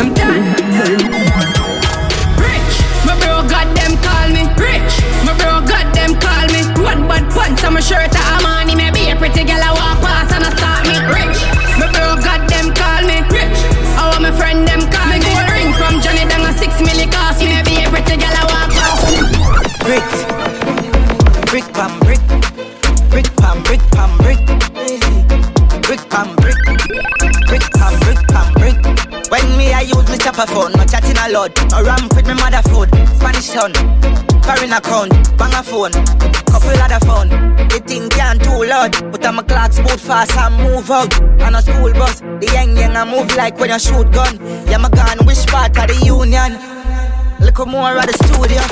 I'm 0.00 0.16
done. 0.16 1.57
My 3.08 3.16
bro 3.16 3.40
got 3.48 3.64
them 3.72 3.96
call 4.04 4.28
me 4.28 4.44
rich. 4.60 4.92
My 5.24 5.32
bro 5.40 5.64
got 5.64 5.88
them 5.96 6.12
call 6.20 6.44
me 6.52 6.60
one 6.84 7.08
bad 7.08 7.24
pants 7.32 7.64
on 7.64 7.72
my 7.72 7.80
shirt 7.80 8.12
a 8.12 8.24
money. 8.44 8.76
Maybe 8.76 9.08
a 9.08 9.16
pretty 9.16 9.48
girl 9.48 9.64
I 9.64 9.72
walk 9.72 9.96
past 10.04 10.36
and 10.36 10.44
I 10.44 10.52
start 10.52 10.84
me 10.84 10.96
rich. 11.08 11.40
My 11.80 11.88
bro 11.88 12.20
got 12.20 12.44
them 12.52 12.68
call 12.76 13.02
me 13.08 13.24
rich. 13.32 13.58
I 13.96 14.12
want 14.12 14.28
my 14.28 14.32
friend 14.36 14.68
them 14.68 14.84
call 14.92 15.08
me 15.08 15.24
gold 15.24 15.48
ring 15.56 15.72
from 15.80 16.04
Johnny 16.04 16.28
Dang 16.28 16.44
a 16.44 16.52
six 16.52 16.76
milli 16.84 17.08
cost 17.08 17.40
me. 17.40 17.48
Maybe 17.48 17.80
a 17.80 17.88
pretty 17.88 18.20
girl 18.20 18.36
I 18.36 18.44
walk 18.52 18.68
past. 18.76 19.08
Brick, 19.88 20.04
brick 21.48 21.66
pam 21.72 21.92
brick, 22.04 22.20
brick 23.08 23.28
pam 23.40 23.62
brick 23.64 23.80
pam 23.96 24.12
brick 24.20 24.77
use 29.88 30.08
me 30.10 30.18
chopper 30.18 30.46
phone, 30.46 30.72
no 30.72 30.84
chatting 30.84 31.16
a 31.16 31.28
lot. 31.32 31.52
No 31.70 31.82
ramp 31.82 32.14
with 32.14 32.26
me 32.26 32.34
mother 32.34 32.62
food, 32.68 32.88
Spanish 33.16 33.50
town, 33.50 33.72
foreign 34.44 34.72
account, 34.72 35.12
bang 35.38 35.54
a 35.54 35.62
phone, 35.62 35.92
couple 36.52 36.76
other 36.76 37.00
phone. 37.06 37.28
The 37.68 37.80
thing 37.84 38.08
can't 38.08 38.42
too 38.42 38.64
loud, 38.64 38.92
but 39.12 39.24
I'm 39.24 39.38
a 39.38 39.42
clock 39.42 39.72
smooth 39.72 40.00
fast 40.00 40.36
and 40.36 40.56
move 40.62 40.90
out. 40.90 41.12
On 41.42 41.54
a 41.54 41.62
school 41.62 41.92
bus, 41.92 42.20
the 42.20 42.50
young 42.52 42.76
young 42.76 42.96
I 42.96 43.04
move 43.04 43.34
like 43.36 43.58
when 43.58 43.70
you 43.70 43.78
shoot 43.78 44.10
gun. 44.12 44.36
Yeah, 44.68 44.78
my 44.78 44.90
gun, 44.90 45.24
which 45.26 45.46
part 45.46 45.76
of 45.78 45.88
the 45.88 45.96
union? 46.04 46.58
Look 47.40 47.66
more 47.66 47.96
at 47.96 48.06
the 48.06 48.14
studio. 48.24 48.62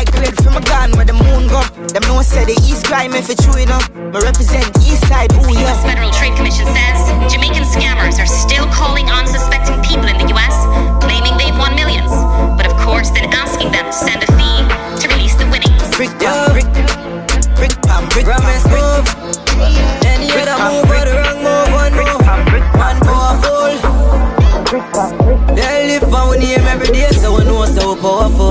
I 0.00 0.04
grade 0.16 0.32
from 0.40 0.56
a 0.56 0.64
gun 0.64 0.96
where 0.96 1.04
the 1.04 1.12
moon 1.12 1.44
go. 1.44 1.60
Them 1.92 2.00
no 2.08 2.24
say 2.24 2.48
the 2.48 2.56
East 2.64 2.88
crime 2.88 3.12
if 3.12 3.28
it's 3.28 3.44
true 3.44 3.60
enough. 3.60 3.84
Me 3.92 4.16
represent 4.16 4.64
East 4.80 5.04
side, 5.12 5.28
ooh 5.36 5.52
yeah. 5.52 5.68
U.S. 5.68 5.84
Federal 5.84 6.08
Trade 6.16 6.32
Commission 6.40 6.64
says 6.72 7.04
Jamaican 7.28 7.68
scammers 7.68 8.16
are 8.16 8.24
still 8.24 8.64
calling 8.72 9.12
unsuspecting 9.12 9.76
people 9.84 10.08
in 10.08 10.16
the 10.16 10.32
U.S., 10.32 10.56
claiming 11.04 11.36
they've 11.36 11.52
won 11.60 11.76
millions, 11.76 12.08
but 12.56 12.64
of 12.64 12.72
course 12.80 13.12
then 13.12 13.28
asking 13.28 13.76
them 13.76 13.84
to 13.84 13.92
send 13.92 14.24
a 14.24 14.28
fee 14.40 14.64
to 15.04 15.12
release 15.12 15.36
the 15.36 15.44
winnings. 15.52 15.84
Brick 15.92 16.16
pam 16.16 16.48
brick, 16.56 16.64
brick 17.60 17.76
pam 17.84 18.08
brick 18.08 18.24
Promise 18.24 18.64
move. 18.72 19.04
Any 20.08 20.32
other 20.32 20.56
move 20.64 20.88
or 20.96 21.04
the 21.04 21.12
wrong 21.12 21.44
move, 21.44 21.68
one 21.76 21.92
move. 21.92 22.24
One 22.72 22.96
powerful. 23.04 23.76
They 25.52 25.92
live 25.92 26.08
for 26.08 26.32
we 26.32 26.40
name 26.40 26.64
every 26.72 26.88
day, 26.88 27.12
so 27.12 27.36
we 27.36 27.44
know 27.44 27.68
so 27.68 27.92
we 27.92 28.00
powerful. 28.00 28.49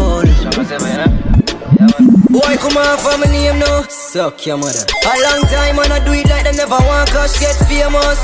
Boy, 2.49 2.57
come 2.57 2.81
on 2.81 2.97
for 2.97 3.13
my 3.21 3.29
name 3.29 3.59
now. 3.61 3.85
Suck 3.93 4.43
your 4.47 4.57
mother. 4.57 4.81
A 4.81 5.13
long 5.21 5.45
time 5.53 5.77
and 5.77 5.93
I 5.93 6.01
do 6.01 6.17
it 6.17 6.25
like 6.33 6.49
them 6.49 6.57
never 6.57 6.81
want 6.81 7.05
cash 7.13 7.37
get 7.37 7.53
famous. 7.69 8.17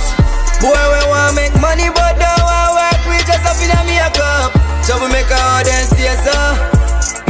Boy, 0.66 0.74
we 0.74 1.02
want 1.14 1.38
make 1.38 1.54
money, 1.62 1.94
but 1.94 2.18
don't 2.18 2.42
want 2.42 2.74
work. 2.74 3.06
We 3.06 3.22
just 3.22 3.46
up 3.46 3.54
in 3.62 3.70
a 3.70 3.78
makeup. 3.86 4.50
So 4.82 4.98
we 4.98 5.14
make 5.14 5.30
our 5.30 5.62
dance 5.62 5.94
stay 5.94 6.10
so. 6.26 6.34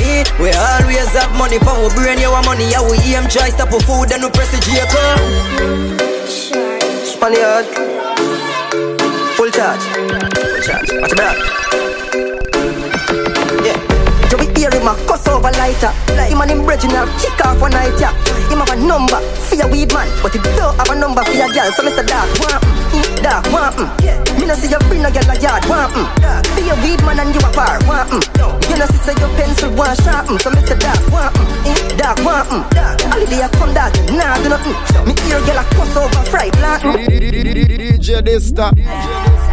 Eh, 0.08 0.24
We 0.40 0.56
always 0.56 1.12
have 1.20 1.36
money 1.36 1.60
for 1.60 1.76
we 1.84 1.92
brain, 2.00 2.16
you 2.16 2.32
want 2.32 2.48
money, 2.48 2.72
yeah, 2.72 2.80
we 2.80 2.96
aim 3.12 3.28
try 3.28 3.52
stop 3.52 3.76
for 3.76 3.84
food, 3.84 4.08
then 4.08 4.24
we 4.24 4.32
press 4.32 4.56
the 4.56 4.64
J 4.64 4.80
Spaniard. 7.12 7.68
Full 9.36 9.52
charge. 9.52 9.84
Full 9.84 10.64
charge. 10.64 10.90
Watch 11.04 11.12
your 11.12 11.20
back. 11.20 11.95
Hear 14.66 14.82
him 14.82 14.90
a 14.90 14.98
cuss 15.06 15.28
over 15.30 15.54
lighter. 15.62 15.94
Him 16.26 16.42
and 16.42 16.50
him 16.50 16.66
brethren 16.66 16.98
a 16.98 17.06
kick 17.22 17.38
off 17.46 17.62
one 17.62 17.70
night, 17.70 17.94
yeah. 18.02 18.10
Him 18.50 18.66
have 18.66 18.74
a 18.74 18.76
number 18.82 19.22
for 19.46 19.54
your 19.54 19.70
weed 19.70 19.94
man, 19.94 20.10
but 20.26 20.34
he 20.34 20.42
don't 20.58 20.74
have 20.74 20.90
a 20.90 20.98
number 20.98 21.22
for 21.22 21.38
your 21.38 21.54
girl. 21.54 21.70
So 21.78 21.86
Mr. 21.86 22.02
Dark, 22.02 22.26
want 22.42 22.66
mm, 22.90 23.22
dark, 23.22 23.46
want 23.54 23.78
mm. 23.78 24.42
Me 24.42 24.48
no 24.50 24.56
see 24.58 24.66
you 24.66 24.82
bring 24.90 25.06
a 25.06 25.12
girl 25.14 25.30
a 25.30 25.38
yard, 25.38 25.62
want 25.70 25.94
mm. 25.94 26.10
Be 26.58 26.66
a 26.66 26.76
weed 26.82 26.98
man 27.06 27.22
and 27.22 27.30
you 27.30 27.46
a 27.46 27.50
bar, 27.54 27.78
want 27.86 28.10
mm. 28.10 28.26
You 28.66 28.82
know 28.82 28.90
see 28.90 28.98
say 29.06 29.14
your 29.22 29.30
pencil 29.38 29.70
want 29.78 30.02
sharp, 30.02 30.34
mm. 30.34 30.42
So 30.42 30.50
Mr. 30.50 30.74
Dark, 30.82 30.98
want 31.14 31.36
mm, 31.38 31.98
dark, 32.02 32.18
want 32.26 32.50
mm. 32.50 32.66
Holiday 33.06 33.46
a 33.46 33.50
come 33.62 33.70
dark, 33.78 33.94
nah 34.18 34.34
do 34.42 34.50
nothing. 34.50 34.74
Me 35.06 35.14
hear 35.30 35.46
girl 35.46 35.62
a 35.62 35.64
cuss 35.78 35.94
over 35.94 36.26
fried, 36.26 36.58
mm. 36.58 37.06
DJ 37.06 38.18
Dista. 38.26 38.74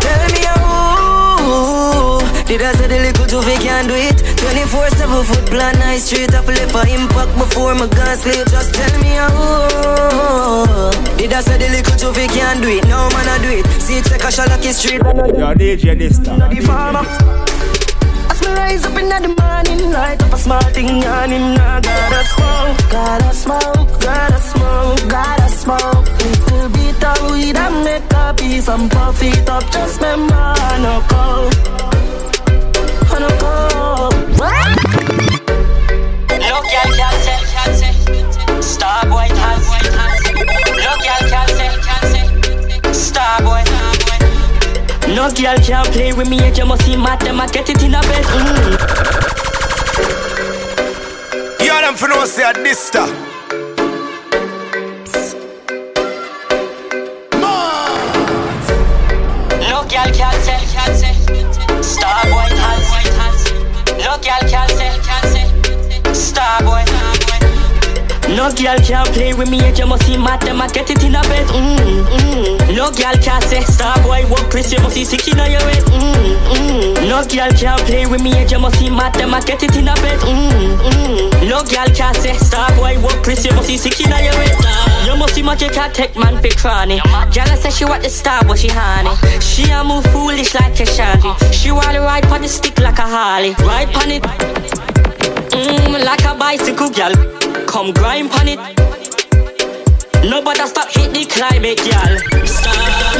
Tell 0.00 0.24
me 0.32 0.40
who 0.56 2.01
Did 2.46 2.62
I 2.62 2.72
say 2.74 2.86
the 2.86 2.98
little 2.98 3.26
too 3.26 3.42
fake 3.42 3.60
can 3.60 3.86
do 3.86 3.94
it 3.94 4.18
24 4.38 4.88
7 4.90 5.24
foot 5.24 5.46
plan 5.46 5.74
nice 5.78 6.04
street 6.04 6.34
I 6.34 6.42
flip 6.42 6.68
for 6.70 6.86
impact 6.86 7.32
before 7.38 7.74
my 7.74 7.86
gun 7.86 8.16
sleep 8.18 8.46
Just 8.50 8.74
tell 8.74 8.98
me 9.00 9.14
who 9.16 11.16
Did 11.16 11.32
I 11.32 11.40
say 11.40 11.56
the 11.56 11.68
little 11.70 11.96
too 11.96 12.12
fake 12.12 12.32
can 12.32 12.60
do 12.60 12.68
it 12.68 12.84
No 12.88 13.08
man 13.14 13.28
I 13.28 13.38
do 13.40 13.48
it 13.50 13.66
See 13.80 13.98
it 13.98 14.10
like 14.10 14.24
a 14.24 14.30
shalaki 14.30 14.72
street 14.72 15.00
Yo, 15.02 15.54
DJ 15.54 15.94
Dista. 15.96 16.36
the 16.50 16.60
farmer. 16.60 17.04
As 18.30 18.40
me 18.40 18.48
rise 18.48 18.84
up 18.86 18.96
in 18.96 19.08
the 19.08 19.28
morning, 19.40 19.90
light 19.90 20.22
up 20.22 20.32
a 20.32 20.38
small 20.38 20.62
thing 20.72 21.04
on 21.04 21.30
him. 21.30 21.54
Now 21.54 21.80
gotta 21.80 22.24
smoke, 22.32 22.90
gotta 22.90 23.32
smoke, 23.34 24.00
gotta 24.00 24.40
smoke, 24.40 25.00
gotta 25.08 25.48
smoke. 25.48 26.06
Little 26.18 26.68
bit 26.70 27.04
of 27.04 27.30
weed 27.30 27.56
and 27.56 27.84
make 27.84 28.12
a 28.12 28.34
piece 28.34 28.68
and 28.68 28.90
puff 28.90 29.22
it 29.22 29.48
up. 29.48 29.64
Just 29.70 30.00
remember, 30.00 30.34
I 30.34 30.78
no 30.80 31.02
I 31.10 31.81
no 45.22 45.30
girl 45.34 45.56
can 45.58 45.84
play 45.92 46.12
with 46.12 46.28
me, 46.28 46.36
you 46.52 46.66
must 46.66 46.84
see 46.84 46.96
mad 46.96 47.20
them, 47.20 47.40
I 47.40 47.46
get 47.46 47.68
it 47.70 47.82
in 47.82 47.94
a 47.94 48.00
bed. 48.00 48.24
Mm. 48.24 49.02
You 51.60 51.80
them 51.80 51.94
for 51.94 52.08
no 52.08 52.24
say 52.24 52.42
a 52.42 52.52
Dista. 52.52 53.31
Look, 64.22 64.30
y'all 64.30 64.48
can 64.48 64.68
say, 64.68 65.00
can 66.04 66.14
star 66.14 66.62
boy. 66.62 66.91
No 68.36 68.50
girl 68.50 68.78
can 68.80 69.06
play 69.12 69.34
with 69.34 69.50
me, 69.50 69.60
you 69.76 69.86
must 69.86 70.06
see 70.06 70.16
mad 70.16 70.40
them, 70.40 70.60
I 70.60 70.68
get 70.68 70.90
it 70.90 71.02
in 71.04 71.14
a 71.14 71.22
bed. 71.22 71.46
Mm, 71.48 72.04
mm. 72.04 72.76
No 72.76 72.90
girl 72.90 73.14
can 73.20 73.42
say, 73.42 73.60
star 73.62 74.00
boy, 74.02 74.24
walk 74.28 74.50
Chris, 74.50 74.72
you 74.72 74.80
must 74.80 74.94
see 74.94 75.04
sick 75.04 75.28
in 75.28 75.36
your 75.36 75.60
head. 75.60 75.84
Mm, 75.92 76.36
mm. 76.56 77.08
No 77.08 77.22
girl 77.28 77.50
can 77.52 77.78
play 77.84 78.06
with 78.06 78.22
me, 78.22 78.32
you 78.46 78.58
must 78.58 78.78
see 78.78 78.88
mad 78.88 79.14
them, 79.14 79.34
I 79.34 79.40
get 79.40 79.62
it 79.62 79.76
in 79.76 79.88
a 79.88 79.94
bed. 79.96 80.18
Mm, 80.20 80.78
mm. 80.80 81.48
No 81.48 81.62
girl 81.62 81.86
can 81.94 82.14
say, 82.14 82.32
star 82.38 82.74
boy, 82.74 82.98
walk 83.00 83.22
Chris, 83.22 83.44
you 83.44 83.52
must 83.52 83.66
see 83.66 83.76
sick 83.76 84.00
in 84.00 84.08
your 84.08 84.32
head. 84.32 85.06
You 85.06 85.16
must 85.16 85.34
see 85.34 85.42
magic 85.42 85.72
can 85.72 85.92
take 85.92 86.16
man 86.16 86.40
for 86.40 86.48
cranny. 86.56 87.00
Girl 87.34 87.56
say 87.56 87.70
she 87.70 87.84
want 87.84 88.02
the 88.02 88.08
star, 88.08 88.42
but 88.44 88.58
she 88.58 88.68
honey. 88.68 89.10
She 89.40 89.70
a 89.70 89.84
move 89.84 90.06
foolish 90.06 90.54
like 90.54 90.80
a 90.80 90.86
shanty. 90.86 91.28
She 91.52 91.70
wanna 91.70 92.00
ride 92.00 92.24
on 92.26 92.40
the 92.40 92.48
stick 92.48 92.78
like 92.80 92.98
a 92.98 93.02
Harley. 93.02 93.52
Ride 93.60 93.94
on 93.96 94.10
it. 94.10 94.22
Mm, 95.52 96.04
like 96.04 96.24
a 96.24 96.34
bicycle, 96.34 96.88
girl. 96.90 97.31
Come 97.72 97.92
grind 97.92 98.30
on 98.32 98.48
it. 98.48 98.60
Nobody 100.28 100.60
stop 100.68 100.92
hit 100.92 101.08
the 101.16 101.24
climate, 101.24 101.80
y'all. 101.88 102.20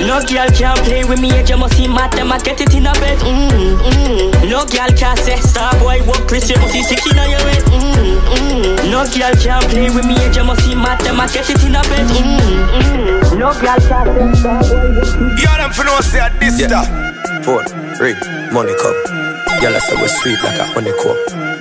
No 0.05 0.21
girl 0.29 0.45
can 0.53 0.77
play 0.85 1.05
with 1.09 1.21
me, 1.21 1.33
you 1.49 1.57
must 1.57 1.75
see 1.75 1.89
mad, 1.89 2.13
them 2.13 2.31
I 2.31 2.39
get 2.39 2.61
it 2.61 2.75
in 2.75 2.85
a 2.85 2.93
bed. 3.01 3.19
Mm, 3.25 3.81
mm. 3.81 4.51
No 4.51 4.69
girl 4.69 4.93
can 4.93 5.17
say, 5.17 5.37
star 5.41 5.73
boy, 5.81 6.05
walk 6.05 6.29
Chris, 6.29 6.51
you 6.51 6.57
must 6.61 6.73
see 6.73 6.83
sick 6.83 7.01
in 7.01 7.17
your 7.17 7.41
head. 7.41 7.65
Mm, 7.73 8.21
mm. 8.29 8.91
No 8.93 9.09
girl 9.09 9.33
can 9.41 9.63
play 9.73 9.89
with 9.89 10.05
me, 10.05 10.21
you 10.21 10.45
must 10.45 10.61
see 10.69 10.75
mad, 10.75 11.01
them 11.01 11.19
I 11.19 11.27
get 11.33 11.49
it 11.49 11.65
in 11.65 11.75
a 11.75 11.81
bed. 11.89 12.07
Mm, 12.13 13.33
mm. 13.33 13.39
No 13.41 13.57
girl 13.57 13.81
can 13.81 14.05
say, 14.05 14.37
star 14.37 14.61
boy, 14.61 14.85
walk 14.93 15.09
Chris. 15.17 15.41
Yeah, 15.41 15.57
them 15.65 15.73
for 15.73 15.85
no 15.89 15.97
say 16.05 16.21
at 16.21 16.39
this 16.39 16.61
yeah. 16.61 16.85
Phone, 17.41 17.65
ring, 17.97 18.21
money 18.53 18.77
come. 18.77 19.01
Y'all 19.65 19.81
say 19.81 19.97
we 19.97 20.09
sweet 20.09 20.39
like 20.45 20.61
a 20.61 20.65
honeycomb. 20.77 21.52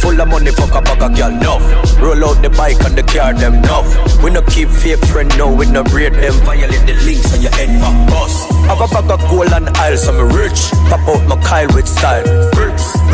Full 0.00 0.20
of 0.20 0.28
money, 0.28 0.50
fuck 0.50 0.74
a 0.74 0.80
bag 0.82 1.02
of 1.02 1.16
girl, 1.16 1.30
no. 1.30 1.60
Roll 2.00 2.24
out 2.24 2.42
the 2.42 2.50
bike 2.50 2.80
and 2.84 2.96
the 2.96 3.04
car, 3.04 3.34
them, 3.34 3.54
enough. 3.54 3.88
We 4.22 4.30
no 4.30 4.42
keep 4.42 4.68
fake 4.68 5.04
friend, 5.06 5.30
no. 5.36 5.52
We 5.52 5.66
no 5.66 5.84
braid 5.84 6.14
them, 6.14 6.34
violate 6.44 6.86
the 6.88 6.94
links 7.04 7.32
on 7.34 7.42
your 7.42 7.52
head, 7.52 7.68
my 7.80 7.92
boss. 8.08 8.48
Have 8.66 8.80
a 8.80 8.88
bag 8.88 9.10
of 9.10 9.20
gold 9.28 9.52
and 9.52 9.68
aisles, 9.76 10.08
I'm 10.08 10.18
rich. 10.32 10.72
Pop 10.88 11.06
out 11.08 11.22
my 11.28 11.36
Kyle 11.44 11.68
with 11.74 11.88
style. 11.88 12.24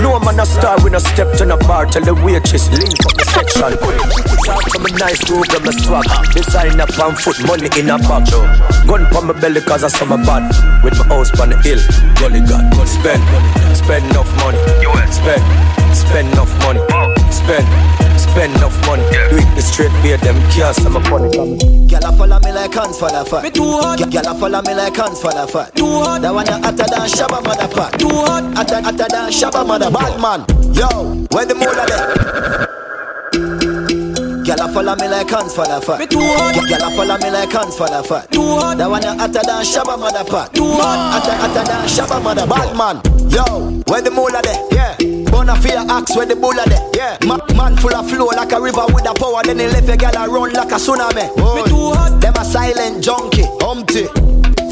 No 0.03 0.19
man 0.21 0.39
a 0.39 0.47
star, 0.47 0.77
we 0.85 0.91
no 0.91 0.99
step 0.99 1.37
to 1.39 1.45
the 1.45 1.57
bar, 1.67 1.87
tell 1.87 2.05
the 2.05 2.15
waitress, 2.15 2.69
link 2.71 2.95
up 3.05 3.15
the 3.17 3.25
section. 3.33 3.73
Talk 4.45 4.65
to 4.71 4.79
me 4.79 4.93
nice, 5.01 5.25
Google 5.25 5.61
my 5.65 5.73
swag. 5.73 6.07
Design 6.33 6.81
up 6.81 6.93
on 6.99 7.17
foot, 7.17 7.39
money 7.47 7.69
in 7.79 7.91
a 7.91 7.99
bag. 7.99 8.29
Gun 8.87 9.03
on 9.17 9.27
my 9.27 9.35
belly, 9.41 9.61
cause 9.63 9.83
I 9.83 9.89
saw 9.89 10.05
my 10.05 10.21
bad. 10.23 10.53
With 10.85 10.99
my 10.99 11.07
house 11.09 11.33
on 11.41 11.51
the 11.51 11.57
hill, 11.65 11.81
gully 12.21 12.41
god, 12.45 12.69
spend, 12.87 13.23
spend 13.87 14.05
enough 14.11 14.31
money. 14.43 14.59
Spend, 15.13 15.43
spend 15.95 16.29
enough 16.33 16.51
money. 16.67 16.81
Spend, 17.31 17.67
spend 18.19 18.53
enough 18.57 18.75
money. 18.85 19.05
Do 19.31 19.39
it 19.39 19.55
the 19.55 19.63
straight 19.63 19.93
way, 20.03 20.17
them 20.17 20.35
cars, 20.51 20.79
I'm 20.85 20.97
a 20.97 21.01
funny. 21.05 21.31
Gyal 21.87 22.03
a 22.03 22.17
follow 22.17 22.41
me 22.41 22.51
like 22.51 22.75
hands 22.75 22.99
for 22.99 23.09
the 23.09 23.25
fat. 23.25 23.45
Me 23.45 23.51
too 23.51 23.63
hot. 23.63 23.99
Gyal 23.99 24.27
a 24.27 24.35
follow 24.35 24.61
me 24.63 24.75
like 24.75 24.97
hands 24.97 25.21
for 25.21 25.31
the 25.31 25.47
fat. 25.47 25.75
Too 25.77 25.87
hot. 25.87 26.21
That 26.21 26.35
one 26.35 26.47
hotter 26.47 26.77
than 26.77 27.07
Shabba 27.07 27.39
mother 27.45 27.69
pot. 27.73 27.99
Too 27.99 28.09
hot. 28.09 28.43
Hotter, 28.57 28.83
hotter 28.83 29.07
than 29.09 29.31
Shabba 29.31 29.65
mother. 29.65 29.91
Bad 29.91 30.21
man. 30.21 30.41
Yo, 30.75 31.25
where 31.31 31.47
the 31.47 31.55
mola 31.55 31.87
there? 31.87 32.86
Gyal 34.67 34.71
a 34.71 34.75
follow 34.75 34.97
me 34.97 35.09
like 35.09 35.31
hands 35.31 35.55
for 35.55 35.65
the 35.65 35.81
fat. 35.81 35.99
Me 35.99 36.07
too 36.07 36.19
hot. 36.21 36.55
Gyal 36.55 36.83
a 36.83 36.97
follow 36.97 37.17
me 37.19 37.31
like 37.31 37.53
hands 37.53 37.77
for 37.77 37.87
the 37.87 38.03
fat. 38.03 38.31
Too 38.33 38.43
hot. 38.43 38.79
That 38.79 38.91
one 38.91 39.03
hotter 39.03 39.33
than 39.33 39.63
Shabba 39.65 39.99
mother 39.99 40.25
pot. 40.25 40.55
Too 40.55 40.65
hot. 40.65 41.23
Hotter, 41.23 41.37
hotter 41.37 41.65
than 41.67 41.87
Shabba 41.89 42.23
mother. 42.23 42.47
Bad 42.47 42.77
man. 42.77 42.97
Yo, 43.31 43.83
where 43.87 44.03
the 44.03 44.11
mola 44.11 44.43
there? 44.43 44.59
Yeah. 44.73 44.97
Bona 45.31 45.57
fear 45.61 45.79
axe 45.89 46.17
where 46.17 46.27
the 46.27 46.37
bull 46.37 46.53
there. 46.53 46.91
Yeah. 46.95 47.19
Ma- 47.27 47.39
man 47.55 47.77
full 47.77 47.95
of 47.95 48.09
flow 48.11 48.27
like 48.27 48.53
a 48.53 48.61
river 48.61 48.85
with 48.93 49.07
a 49.09 49.15
power. 49.15 49.43
Then 49.45 49.59
he 49.59 49.67
left 49.67 49.89
a 49.89 49.97
gal 49.97 50.17
a 50.17 50.29
run 50.29 50.53
like 50.53 50.73
a 50.73 50.77
tsunami. 50.77 51.31
Me 51.37 51.63
too 51.69 51.93
hot. 51.95 52.21
Them 52.21 52.35
a 52.35 52.45
silent 52.45 53.05
junkie. 53.05 53.45
Humpty. 53.61 54.07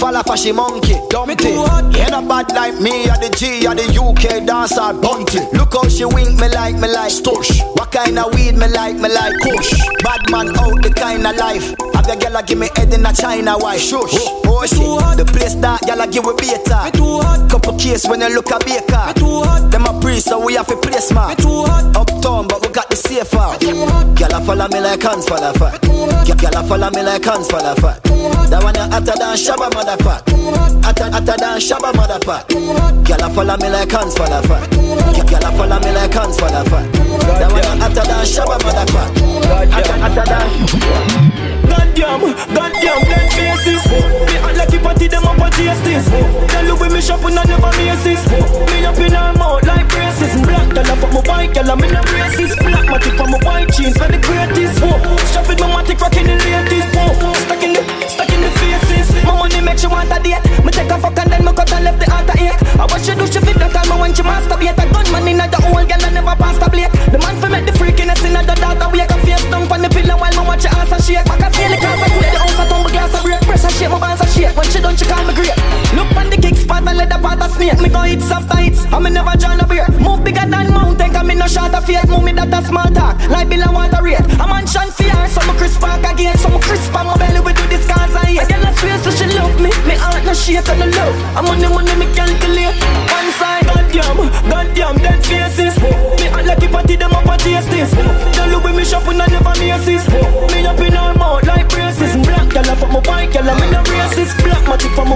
Fall 0.05 0.19
off 0.19 0.29
a 0.29 0.37
she 0.37 0.53
monkey, 0.53 1.01
dumpty. 1.09 1.49
Ain't 1.49 2.13
a 2.13 2.21
bad 2.21 2.53
like 2.53 2.79
me, 2.79 3.09
or 3.09 3.17
the 3.25 3.35
G, 3.39 3.67
or 3.67 3.75
the 3.75 3.89
UK 3.89 4.45
dancer, 4.45 4.93
bunty. 5.01 5.41
Look 5.57 5.73
how 5.73 5.89
she 5.89 6.05
wink 6.05 6.39
me 6.39 6.49
like 6.51 6.75
me 6.75 6.89
like 6.93 7.11
stush. 7.11 7.65
What 7.79 7.91
kind 7.91 8.19
of 8.19 8.35
weed 8.35 8.53
me 8.53 8.69
like 8.69 8.97
me 8.97 9.09
like 9.09 9.33
kush. 9.41 9.73
Bad 10.05 10.31
man 10.31 10.49
out 10.59 10.83
the 10.83 10.93
kind 10.95 11.27
of 11.27 11.35
life. 11.37 11.94
Have 12.05 12.21
your 12.21 12.31
gyal 12.31 12.47
give 12.47 12.59
me 12.59 12.69
head 12.77 12.93
in 12.93 13.07
a 13.07 13.13
China 13.15 13.57
white 13.57 13.81
shush. 13.81 14.13
Oh 14.45 14.61
shit, 14.69 15.17
the 15.17 15.25
place 15.25 15.55
that 15.65 15.81
gyal 15.89 16.05
give 16.13 16.27
we 16.27 16.37
beta. 16.37 16.85
Me 16.85 16.91
too 16.93 17.25
hot. 17.25 17.49
Couple 17.49 17.79
case 17.79 18.05
when 18.05 18.21
you 18.21 18.29
look 18.29 18.51
a 18.53 18.59
baker. 18.61 19.09
Me 19.09 19.13
too 19.17 19.41
hot. 19.41 19.73
Them 19.73 19.89
a 19.89 19.99
priest, 20.01 20.29
so 20.29 20.37
we 20.37 20.53
have 20.53 20.67
to 20.67 20.77
place 20.77 21.11
man. 21.13 21.33
Uptown, 21.97 22.45
but 22.45 22.61
we 22.61 22.69
got 22.69 22.91
the 22.91 22.97
safe 22.97 23.33
out. 23.33 23.57
Gyal 24.21 24.37
follow 24.45 24.69
me 24.69 24.81
like 24.85 25.01
hands 25.01 25.25
for 25.25 25.41
the 25.41 25.57
fat. 25.57 25.81
Gyal 26.29 26.69
follow 26.69 26.91
me 26.93 27.01
like 27.01 27.25
hands 27.25 27.49
for 27.49 27.65
the 27.65 27.73
fat. 27.81 27.97
That 28.53 28.61
one 28.61 28.77
you 28.77 28.85
hotter 28.85 29.17
than 29.17 29.37
Shabba 29.41 29.73
mother 29.73 29.97
pot. 30.05 30.29
Hotter, 30.85 31.09
hotter 31.09 31.37
than 31.41 31.57
Shabba 31.57 31.89
mother 31.97 32.21
pot. 32.21 32.45
Gyal 33.09 33.33
follow 33.33 33.57
me 33.57 33.73
like 33.73 33.89
hands 33.89 34.13
for 34.13 34.29
the 34.29 34.45
fat. 34.45 34.69
Gyal 35.25 35.49
follow 35.57 35.81
me 35.81 35.91
like 35.97 36.13
hands 36.13 36.37
for 36.37 36.53
the 36.53 36.69
fat. 36.69 36.85
That 37.41 37.49
one 37.49 37.65
you 37.65 37.81
hotter 37.81 38.05
than 38.05 38.29
Shabba 38.29 38.61
mother 38.61 38.85
pot. 38.93 39.09
Hotter, 39.73 39.97
hotter 40.05 40.29
than. 40.29 41.64
Goddamn, 41.75 42.23
goddamn, 42.55 43.01
dead 43.11 43.29
faces. 43.35 43.83
Me 43.91 44.35
act 44.39 44.57
like 44.57 44.83
party 44.83 45.09
them 45.09 45.25
up 45.25 45.41
and 45.41 45.55
chase 45.55 45.81
this. 45.83 46.07
Tell 46.53 46.67
you 46.67 46.77
with 46.77 46.93
me 46.93 47.01
shopping 47.01 47.37
and 47.37 47.49
never 47.49 47.73
misses. 47.75 48.23
Me 48.71 48.85
up 48.87 48.99
in 48.99 49.13
her 49.13 49.33
mouth 49.35 49.67
like 49.67 49.89
braces. 49.89 50.33
Black 50.47 50.69
dollar 50.71 50.97
for 51.03 51.11
my 51.11 51.23
bike, 51.23 51.55
girl 51.55 51.71
I'm 51.71 51.83
in 51.83 51.97
a 51.97 52.03
braces. 52.03 52.55
Black 52.63 52.87
matic 52.87 53.17
for 53.19 53.27
my 53.27 53.39
white 53.43 53.71
jeans, 53.75 53.97
for 53.99 54.07
the 54.07 54.19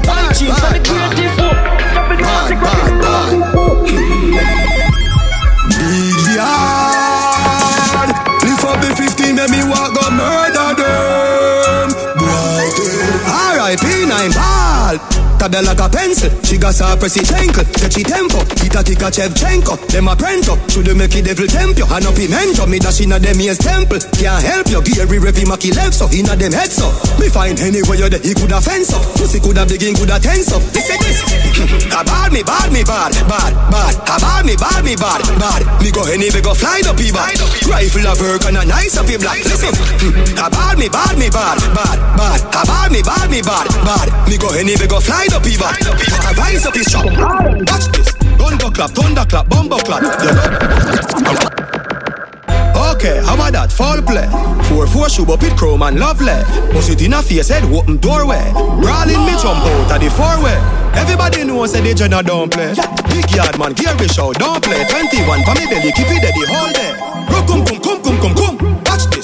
matic 0.08 0.16
for 0.16 0.16
my 0.16 0.16
white 0.16 0.34
jeans 0.36 0.58
For 0.60 0.72
the 0.72 0.80
greatest 0.80 1.36
Stop 1.92 2.10
it, 2.12 2.18
matic, 2.24 2.58
Big 5.78 6.20
yard 6.34 8.10
Lift 8.42 8.64
up 8.64 8.78
the 8.80 8.90
50, 8.96 9.32
make 9.32 9.50
me 9.50 9.60
walk 9.68 9.92
go 9.94 10.04
murder 10.10 10.74
them 10.80 11.88
Boy, 12.18 12.64
Alright, 13.28 13.78
P9 13.78 14.57
Tabel 15.38 15.62
like 15.62 15.78
a 15.78 15.88
pencil, 15.88 16.34
she 16.42 16.58
got 16.58 16.74
her 16.82 16.98
press 16.98 17.14
it 17.14 17.30
ankle 17.30 17.62
she 17.86 18.02
tempo, 18.02 18.42
it 18.58 18.74
a 18.74 18.82
kick 18.82 18.98
Shevchenko 18.98 19.78
Them 19.86 20.10
a 20.10 20.18
prento, 20.18 20.58
should 20.66 20.90
make 20.98 21.14
it 21.14 21.30
devil 21.30 21.46
temp 21.46 21.78
you 21.78 21.86
And 21.86 22.06
up 22.06 22.18
pimento, 22.18 22.66
me 22.66 22.82
dash 22.82 23.00
inna 23.00 23.22
them 23.22 23.38
ears 23.38 23.58
temple 23.58 24.02
Can't 24.18 24.42
help 24.42 24.66
you, 24.66 24.82
Gary 24.82 25.22
Revy 25.22 25.46
Maki 25.46 25.70
left 25.70 25.94
so 25.94 26.10
Inna 26.10 26.34
them 26.34 26.50
heads 26.50 26.82
up, 26.82 26.90
me 27.22 27.30
find 27.30 27.54
anywhere 27.62 27.94
you 27.94 28.10
there 28.10 28.18
He 28.18 28.34
coulda 28.34 28.58
fence 28.58 28.90
up, 28.90 29.06
pussy 29.14 29.38
coulda 29.38 29.62
begin 29.62 29.94
coulda 29.94 30.18
tense 30.18 30.50
up 30.50 30.58
This 30.74 30.90
is 30.90 30.98
this, 30.98 31.18
a 31.94 32.02
bad 32.02 32.34
me, 32.34 32.42
bad 32.42 32.74
me, 32.74 32.82
bad, 32.82 33.14
bad, 33.30 33.54
bad 33.70 33.94
A 34.10 34.16
bad 34.18 34.42
me, 34.42 34.58
bad 34.58 34.82
me, 34.82 34.98
bad, 34.98 35.22
bad 35.38 35.62
Me 35.78 35.94
go 35.94 36.02
anywhere 36.10 36.42
go 36.42 36.50
fly 36.50 36.82
up 36.82 36.98
he 36.98 37.14
bad 37.14 37.38
Rifle 37.62 38.10
a 38.10 38.14
work 38.18 38.42
and 38.50 38.58
a 38.58 38.64
nice 38.66 38.98
up 38.98 39.06
he 39.06 39.14
black. 39.14 39.38
Listen, 39.46 39.70
a 40.34 40.50
bad 40.50 40.82
me, 40.82 40.90
bad 40.90 41.14
me, 41.14 41.30
bad, 41.30 41.62
bad, 41.70 41.98
bad 42.18 42.40
A 42.42 42.62
bad 42.66 42.90
me, 42.90 43.06
bad 43.06 43.30
me, 43.30 43.38
bad, 43.38 43.70
bad 43.86 44.08
Me 44.26 44.34
go 44.34 44.50
anywhere 44.50 44.90
go 44.90 44.98
fly 44.98 45.27
up 45.32 45.44
he 45.44 45.56
bad 45.56 45.76
I 46.24 46.32
rise 46.36 46.66
up 46.66 46.74
his 46.74 46.86
shop 46.86 47.06
Watch 47.06 47.86
this 47.92 48.10
Thunder 48.38 48.70
clap, 48.70 48.90
thunder 48.90 49.24
clap, 49.24 49.48
bumbo 49.48 49.78
clap 49.78 50.02
Okay, 52.98 53.22
how 53.22 53.34
about 53.34 53.52
that? 53.52 53.70
Fall 53.70 54.02
play. 54.02 54.26
Four 54.66 54.86
four 54.86 55.08
shoe 55.08 55.22
up 55.30 55.42
it 55.42 55.56
chrome 55.56 55.82
and 55.82 55.98
lovely. 56.00 56.34
Bust 56.72 56.90
it 56.90 57.02
in 57.02 57.12
a 57.12 57.22
face 57.22 57.48
head, 57.48 57.62
open 57.70 57.98
doorway. 57.98 58.42
Brawling 58.54 59.22
me 59.22 59.34
jump 59.38 59.62
out 59.62 59.92
of 59.94 60.00
the 60.02 60.10
four 60.10 60.38
way. 60.42 60.58
Everybody 60.98 61.44
knows 61.44 61.72
say 61.72 61.80
the 61.80 61.94
Jenna 61.94 62.22
don't 62.22 62.50
play. 62.50 62.74
Big 63.10 63.30
yard 63.34 63.58
man, 63.58 63.74
gear 63.74 63.94
show, 64.08 64.32
don't 64.32 64.62
play. 64.62 64.82
21 64.90 65.44
for 65.46 65.54
me 65.54 65.66
belly, 65.70 65.92
keep 65.94 66.10
it 66.10 66.22
there 66.22 66.34
the 66.34 66.42
whole 66.50 66.72
day. 66.74 66.92
Come, 67.46 67.66
come, 67.66 67.78
come, 67.78 68.02
come, 68.02 68.18
come, 68.18 68.34
come. 68.34 68.82
Watch 68.82 69.06
this. 69.14 69.17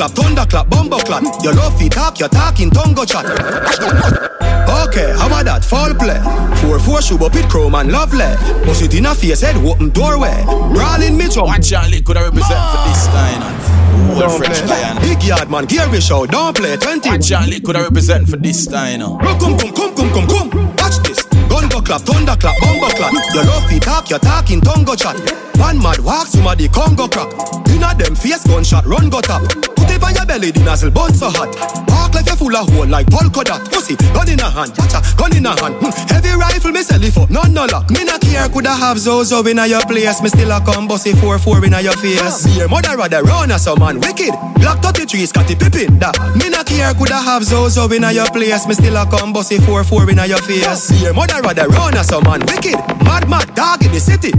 Clap, 0.00 0.12
thunder 0.12 0.46
clap, 0.46 0.70
bumbo 0.70 0.96
clap. 1.00 1.22
Your 1.44 1.52
love 1.52 1.78
feet 1.78 1.92
talk, 1.92 2.18
your 2.18 2.30
talking 2.30 2.70
tongue 2.70 2.94
go 2.94 3.04
chat. 3.04 3.26
Okay, 3.28 5.12
how 5.12 5.26
about 5.26 5.44
that? 5.44 5.60
Fall 5.62 5.92
play. 5.92 6.16
Four 6.64 6.78
four 6.80 7.02
shoe 7.02 7.20
up 7.20 7.34
it 7.36 7.44
chrome 7.50 7.74
and 7.74 7.92
lovely. 7.92 8.24
Bust 8.64 8.80
it 8.80 8.94
in 8.94 9.04
a 9.04 9.14
face 9.14 9.42
head, 9.42 9.56
open 9.56 9.90
doorway. 9.90 10.42
Brawling 10.72 11.18
me 11.18 11.28
jump. 11.28 11.48
Watch 11.48 11.68
Charlie 11.68 12.00
could 12.00 12.16
I 12.16 12.22
represent 12.22 12.48
for 12.48 12.80
this 12.88 13.06
kind 13.12 13.44
of 13.44 14.18
Don't 14.18 14.38
French 14.38 14.60
play. 14.64 14.80
Big 15.04 15.22
yard 15.22 15.50
man, 15.50 15.66
gear 15.66 15.86
we 15.90 16.00
show, 16.00 16.24
don't 16.24 16.56
play. 16.56 16.78
20. 16.78 17.10
Watch 17.10 17.28
Charlie 17.28 17.60
could 17.60 17.76
I 17.76 17.82
represent 17.82 18.26
for 18.26 18.38
this 18.38 18.68
of 18.68 18.72
Come, 18.72 19.38
come, 19.38 19.58
come, 19.58 19.94
come, 19.94 20.10
come, 20.16 20.26
come. 20.26 20.76
Watch 20.80 20.96
this. 21.04 21.20
Gun 21.52 21.68
go 21.68 21.82
clap, 21.82 22.00
thunder 22.08 22.36
clap, 22.40 22.56
bumbo 22.58 22.88
clap. 22.96 23.12
Your 23.34 23.44
love 23.44 23.68
feet 23.68 23.82
talk, 23.82 24.08
your 24.08 24.18
talking 24.18 24.62
tongue 24.62 24.84
go 24.84 24.96
chat. 24.96 25.20
One 25.60 25.76
mad 25.76 26.00
walk, 26.00 26.26
somebody 26.26 26.68
Congo 26.68 27.06
crack. 27.06 27.28
Inna 27.68 27.92
them 27.94 28.14
face 28.14 28.46
gunshot, 28.46 28.86
run 28.86 29.10
go 29.10 29.20
top. 29.20 29.69
It 29.90 30.02
on 30.02 30.14
your 30.14 30.26
belly, 30.26 30.50
the 30.50 30.60
nozzle 30.62 30.90
bun 30.90 31.12
so 31.14 31.30
hot. 31.30 31.50
Park 31.88 32.14
like 32.14 32.26
you 32.26 32.36
full 32.36 32.54
of 32.54 32.68
hole 32.70 32.86
like 32.86 33.10
polka 33.10 33.42
dot. 33.44 33.66
Pussy, 33.70 33.96
gun 34.14 34.28
in 34.30 34.40
a 34.40 34.48
hand, 34.48 34.74
cha 34.88 35.02
gun 35.16 35.34
in 35.36 35.46
a 35.46 35.52
hand. 35.58 35.74
Hmm. 35.82 35.90
Heavy 36.08 36.32
rifle, 36.38 36.70
me 36.72 36.82
sell 36.82 37.02
it 37.02 37.12
for 37.12 37.26
none 37.30 37.52
no 37.52 37.66
luck. 37.66 37.90
Me 37.90 38.04
not 38.04 38.20
care, 38.20 38.48
coulda 38.48 38.70
have 38.70 38.98
Zozo 38.98 39.42
in 39.46 39.58
a 39.58 39.66
your 39.66 39.82
place. 39.82 40.22
Me 40.22 40.28
still 40.28 40.50
a 40.50 40.60
come 40.60 40.86
bossy 40.86 41.12
four 41.12 41.38
four 41.38 41.64
in 41.64 41.74
a 41.74 41.80
your 41.80 41.96
face. 41.98 42.46
Your 42.56 42.68
mother 42.68 42.96
rather 42.96 43.22
run 43.22 43.50
as 43.50 43.64
some 43.64 43.78
man 43.80 43.98
wicked. 44.00 44.32
Black 44.60 44.78
33, 44.82 45.26
Scottie 45.26 45.56
Pippen. 45.56 45.98
That 45.98 46.14
me 46.36 46.48
not 46.50 46.66
care, 46.66 46.94
coulda 46.94 47.18
have 47.18 47.44
Zozo 47.44 47.88
in 47.90 48.04
a 48.04 48.12
your 48.12 48.30
place. 48.30 48.66
Me 48.66 48.74
still 48.74 48.96
a 48.96 49.06
come 49.06 49.32
bossy 49.32 49.58
four 49.58 49.82
four 49.84 50.08
in 50.10 50.18
a 50.18 50.26
your 50.26 50.42
face. 50.42 50.90
Your 51.02 51.14
mother 51.14 51.40
rather 51.42 51.68
run 51.68 51.96
as 51.96 52.08
some 52.08 52.24
man 52.24 52.40
wicked. 52.46 52.78
Mad 53.04 53.28
mad 53.28 53.54
dog 53.54 53.82
in 53.84 53.92
the 53.92 54.00
city. 54.00 54.30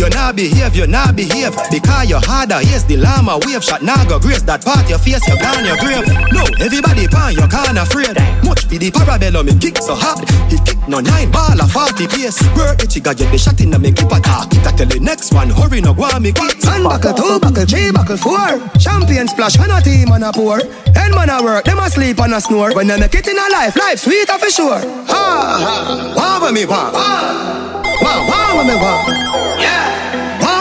You 0.00 0.08
not 0.08 0.34
behave, 0.34 0.74
you 0.74 0.86
not 0.86 1.14
behave. 1.14 1.52
Because 1.68 2.08
you're 2.08 2.24
harder, 2.24 2.64
yes, 2.64 2.84
the 2.84 2.96
llama 2.96 3.36
wave. 3.44 3.60
Shot 3.60 3.82
now 3.82 4.00
go 4.08 4.18
grace 4.18 4.40
that 4.48 4.64
part 4.64 4.88
your 4.88 4.96
face, 4.96 5.20
you're 5.28 5.36
gone 5.36 5.60
your 5.60 5.76
grave. 5.76 6.08
No, 6.32 6.40
everybody 6.56 7.04
pan, 7.04 7.36
you 7.36 7.44
can't 7.44 7.76
afraid 7.76 8.16
Much 8.40 8.64
be 8.64 8.80
the 8.80 8.88
parabellum, 8.88 9.44
me 9.44 9.52
kick 9.60 9.76
so 9.76 9.92
hard. 9.92 10.24
He 10.48 10.56
kick 10.64 10.80
no 10.88 11.04
nine 11.04 11.28
ball 11.28 11.60
of 11.60 11.68
40 11.68 12.08
pace. 12.08 12.40
Work 12.56 12.80
the 12.80 12.88
chica, 12.88 13.12
get 13.12 13.28
the 13.28 13.36
shot 13.36 13.60
in 13.60 13.76
me 13.76 13.92
keep 13.92 14.08
attack 14.08 14.48
It 14.56 14.64
a 14.64 14.72
tell 14.72 14.88
the 14.88 15.04
next 15.04 15.36
one, 15.36 15.52
hurry 15.52 15.84
no 15.84 15.92
go 15.92 16.08
me 16.16 16.32
kick 16.32 16.64
One 16.64 16.80
buckle, 16.80 17.12
two 17.12 17.36
buckle, 17.36 17.68
three 17.68 17.92
buckle, 17.92 18.16
four. 18.16 18.56
Champion 18.80 19.28
splash, 19.28 19.60
and 19.60 19.68
a 19.68 19.84
team 19.84 20.08
and 20.16 20.24
a 20.24 20.32
pour 20.32 20.64
End 20.96 21.12
man 21.12 21.28
a 21.28 21.44
work, 21.44 21.68
them 21.68 21.76
a 21.76 21.92
sleep 21.92 22.16
and 22.24 22.32
a 22.32 22.40
snore. 22.40 22.72
When 22.72 22.88
they 22.88 22.96
make 22.96 23.12
it 23.12 23.28
in 23.28 23.36
a 23.36 23.52
life, 23.52 23.76
life 23.76 24.00
sweet 24.00 24.32
for 24.32 24.48
sure. 24.48 24.80
Ha 24.80 25.20
ha, 25.60 26.40
wah 26.40 26.48
me 26.48 26.64
wah 26.64 26.88
Wah, 26.88 28.16
wah 28.24 28.64
me 28.64 28.80
Wah 28.80 29.49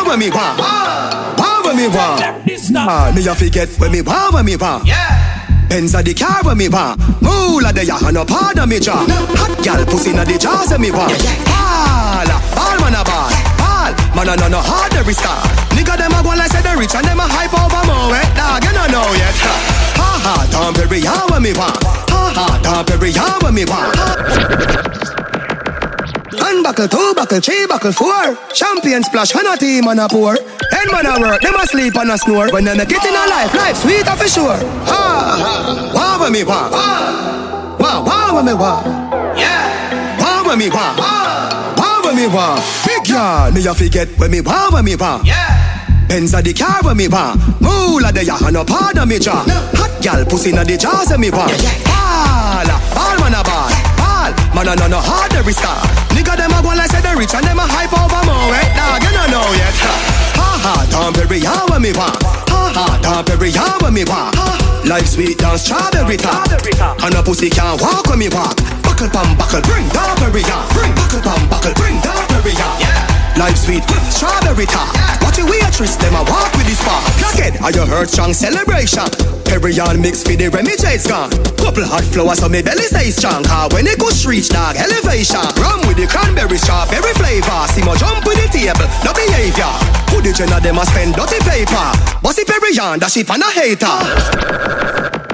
when 0.10 0.20
me 0.20 0.30
wah 0.32 0.58
Wah 1.38 1.62
when 1.64 1.78
me 1.78 1.88
wah 1.88 2.18
Ah, 2.76 3.12
me 3.16 3.22
a 3.28 3.36
forget 3.36 3.70
when 3.78 3.92
me 3.92 4.02
wah 4.02 4.32
when 4.34 4.46
me 4.46 4.56
wah 4.58 4.82
Benz 5.70 5.94
a 5.94 6.02
the 6.02 6.14
car 6.18 6.42
when 6.44 6.58
me 6.58 6.68
wah 6.68 6.96
Moolah 7.22 7.72
the 7.72 7.86
ya 7.86 7.98
and 8.02 8.16
no 8.18 8.26
pardon 8.26 8.68
me 8.68 8.80
jaw 8.80 9.06
Hot 9.38 9.54
gal 9.64 9.86
pussy 9.86 10.12
na 10.14 10.24
the 10.26 10.38
jaws 10.38 10.72
when 10.72 10.82
me 10.82 10.90
wah 10.92 11.08
Ball, 11.10 12.26
ball 12.58 12.78
man 12.82 12.98
a 12.98 13.04
ball. 13.06 13.30
Ball, 13.62 13.94
man 14.18 14.30
a 14.30 14.36
no 14.36 14.48
no 14.50 14.60
hard 14.60 14.92
every 14.98 15.14
star. 15.14 15.38
Nigga 15.78 15.96
them 15.96 16.12
a 16.12 16.20
go 16.26 16.34
like 16.34 16.50
say 16.52 16.62
they 16.66 16.76
rich 16.76 16.96
and 16.98 17.06
them 17.06 17.20
a 17.22 17.24
hype 17.30 17.54
over 17.54 17.86
more. 17.86 18.10
Wet 18.12 18.26
dog 18.36 18.64
You 18.66 18.74
no 18.74 18.86
know 18.90 19.08
yet. 19.14 19.36
Ha 19.96 20.10
ha, 20.26 20.36
Tom 20.52 20.74
Perry 20.74 21.00
ya 21.06 21.14
when 21.30 21.44
me 21.44 21.54
wah 21.54 21.72
Ha 22.10 22.22
ha, 22.36 22.46
Tom 22.66 22.84
Perry 22.86 23.12
ya 23.14 23.38
when 23.46 23.54
me 23.54 23.64
wah 23.70 23.94
one 26.60 26.76
buckle, 26.76 26.88
two 26.88 27.14
buckle, 27.16 27.40
three 27.40 27.66
buckle, 27.68 27.92
four. 27.92 28.36
Champion 28.54 29.04
splash, 29.04 29.34
and 29.36 29.48
a 29.48 29.56
team 29.58 29.88
and 29.88 30.00
a 30.00 30.08
pour. 30.08 30.36
End 30.36 30.92
man 30.92 31.06
a 31.06 31.20
work, 31.20 31.42
them 31.42 31.56
a 31.56 31.66
sleep 31.68 31.96
and 31.96 32.12
a 32.12 32.18
snore. 32.18 32.52
When 32.52 32.66
them 32.66 32.80
a 32.80 32.86
get 32.86 33.04
in 33.06 33.16
a 33.16 33.26
life, 33.28 33.54
life 33.54 33.78
sweet 33.78 34.06
for 34.06 34.28
sure. 34.28 34.60
Ha 34.90 35.92
wah 35.96 36.22
when 36.22 36.34
me 36.34 36.44
wah, 36.44 36.70
wah 37.80 38.04
wah 38.04 38.36
when 38.36 38.46
me 38.46 38.54
wah. 38.54 38.84
Yeah, 39.38 40.20
wah 40.20 40.48
when 40.48 40.60
me 40.60 40.70
wah, 40.70 40.96
wah 41.78 42.02
when 42.04 42.16
me 42.16 42.28
wah. 42.28 42.60
Big 42.86 43.08
yard, 43.08 43.54
me 43.54 43.66
a 43.66 43.74
forget 43.74 44.10
when 44.18 44.32
me 44.32 44.42
wah 44.42 44.70
when 44.72 44.84
me 44.86 44.96
wah. 44.96 45.22
Yeah. 45.24 45.70
Benz 46.10 46.34
a 46.34 46.42
the 46.42 46.54
car 46.54 46.82
when 46.82 46.98
me 46.98 47.08
wah 47.08 47.36
Moolah 47.62 48.12
the 48.12 48.26
ya 48.26 48.36
and 48.42 48.54
no 48.54 48.66
pardon 48.66 49.08
me 49.08 49.20
jaw 49.20 49.46
Hot 49.78 50.02
gal 50.02 50.26
pussy 50.26 50.52
na 50.52 50.64
the 50.64 50.76
jaws 50.76 51.12
when 51.12 51.22
me 51.22 51.30
wah 51.30 51.46
Ball, 51.46 52.66
ball 52.98 53.18
man 53.22 53.38
a 53.38 53.44
ball 53.46 53.70
Ball, 53.94 54.34
man 54.56 54.68
a 54.70 54.76
no 54.76 54.88
no 54.88 55.00
hard 55.00 55.32
every 55.34 55.54
star 55.54 55.78
Nigga 56.20 56.36
them 56.36 56.52
a 56.52 56.62
go 56.62 56.76
like 56.76 56.92
say 56.92 57.00
they 57.00 57.16
rich 57.16 57.34
and 57.34 57.46
them 57.48 57.60
a 57.60 57.64
hype 57.64 57.96
over 57.96 58.20
more. 58.28 58.52
Wet 58.52 58.68
dog 58.76 59.00
You 59.00 59.12
no 59.16 59.24
know 59.32 59.48
yet. 59.56 59.72
Ha 60.36 60.50
ha, 60.60 60.74
Tom 60.92 61.14
Perry 61.14 61.40
ya 61.40 61.66
when 61.72 61.82
me 61.82 61.94
wah 61.94 62.12
Ha 62.52 62.74
ha, 62.76 63.00
Tom 63.02 63.24
Perry 63.24 63.52
ya 63.56 63.80
when 63.80 63.94
me 63.94 64.04
wah 64.04 64.32
Life 64.84 65.08
sweet 65.08 65.38
down 65.38 65.58
strawberry 65.58 66.18
top 66.18 66.52
And 67.04 67.16
a 67.16 67.24
pussy 67.24 67.50
can't 67.50 67.80
walk 67.80 68.08
when 68.08 68.20
me 68.20 68.28
walk 68.28 68.60
Buckle 69.00 69.16
pam 69.16 69.38
buckle, 69.38 69.62
bring 69.64 69.88
Perry 69.96 70.44
ya 70.44 70.60
Bring 70.76 70.92
buckle 70.92 71.24
pam 71.24 71.40
buckle, 71.48 71.72
bring 71.80 71.96
Tom 72.04 72.20
Perry 72.36 72.52
ya 72.52 72.68
Life 73.40 73.56
sweet, 73.56 73.80
strawberry 74.12 74.68
top 74.68 74.92
Watch 75.24 75.40
your 75.40 75.48
waitress, 75.48 75.96
them 75.96 76.20
a 76.20 76.24
walk 76.28 76.52
with 76.60 76.68
this 76.68 76.84
spark 76.84 77.00
Crackhead, 77.16 77.64
are 77.64 77.72
you 77.72 77.88
heard 77.88 78.10
strong 78.10 78.34
celebration? 78.34 79.08
Perrion 79.48 80.04
mix 80.04 80.22
for 80.22 80.36
the 80.36 80.50
Remy 80.52 80.76
J's 80.76 81.08
gone. 81.08 81.32
Couple 81.56 81.88
hot 81.88 82.04
flowers 82.12 82.44
so 82.44 82.50
me 82.50 82.62
belly 82.62 82.92
stay 82.92 83.08
strong. 83.10 83.42
Cause 83.48 83.72
when 83.72 83.88
it 83.88 83.98
goes 83.98 84.28
reach 84.28 84.50
dog 84.50 84.76
elevation 84.76 85.48
Rum 85.56 85.80
with 85.88 85.96
the 85.96 86.04
cranberry 86.06 86.60
strawberry 86.60 87.16
flavor. 87.16 87.60
See 87.72 87.82
my 87.88 87.96
jump 87.96 88.28
with 88.28 88.36
the 88.36 88.52
table, 88.52 88.84
no 89.08 89.16
behavior. 89.16 89.72
Who 90.12 90.20
the 90.20 90.36
gen 90.36 90.52
of 90.52 90.60
them 90.60 90.76
a 90.76 90.84
spend 90.84 91.16
dirty 91.16 91.40
paper. 91.48 91.88
Bossy 92.20 92.44
Perrion, 92.44 93.00
that 93.00 93.16
she 93.16 93.24
on 93.24 93.40
a 93.40 93.48
hater 93.56 95.29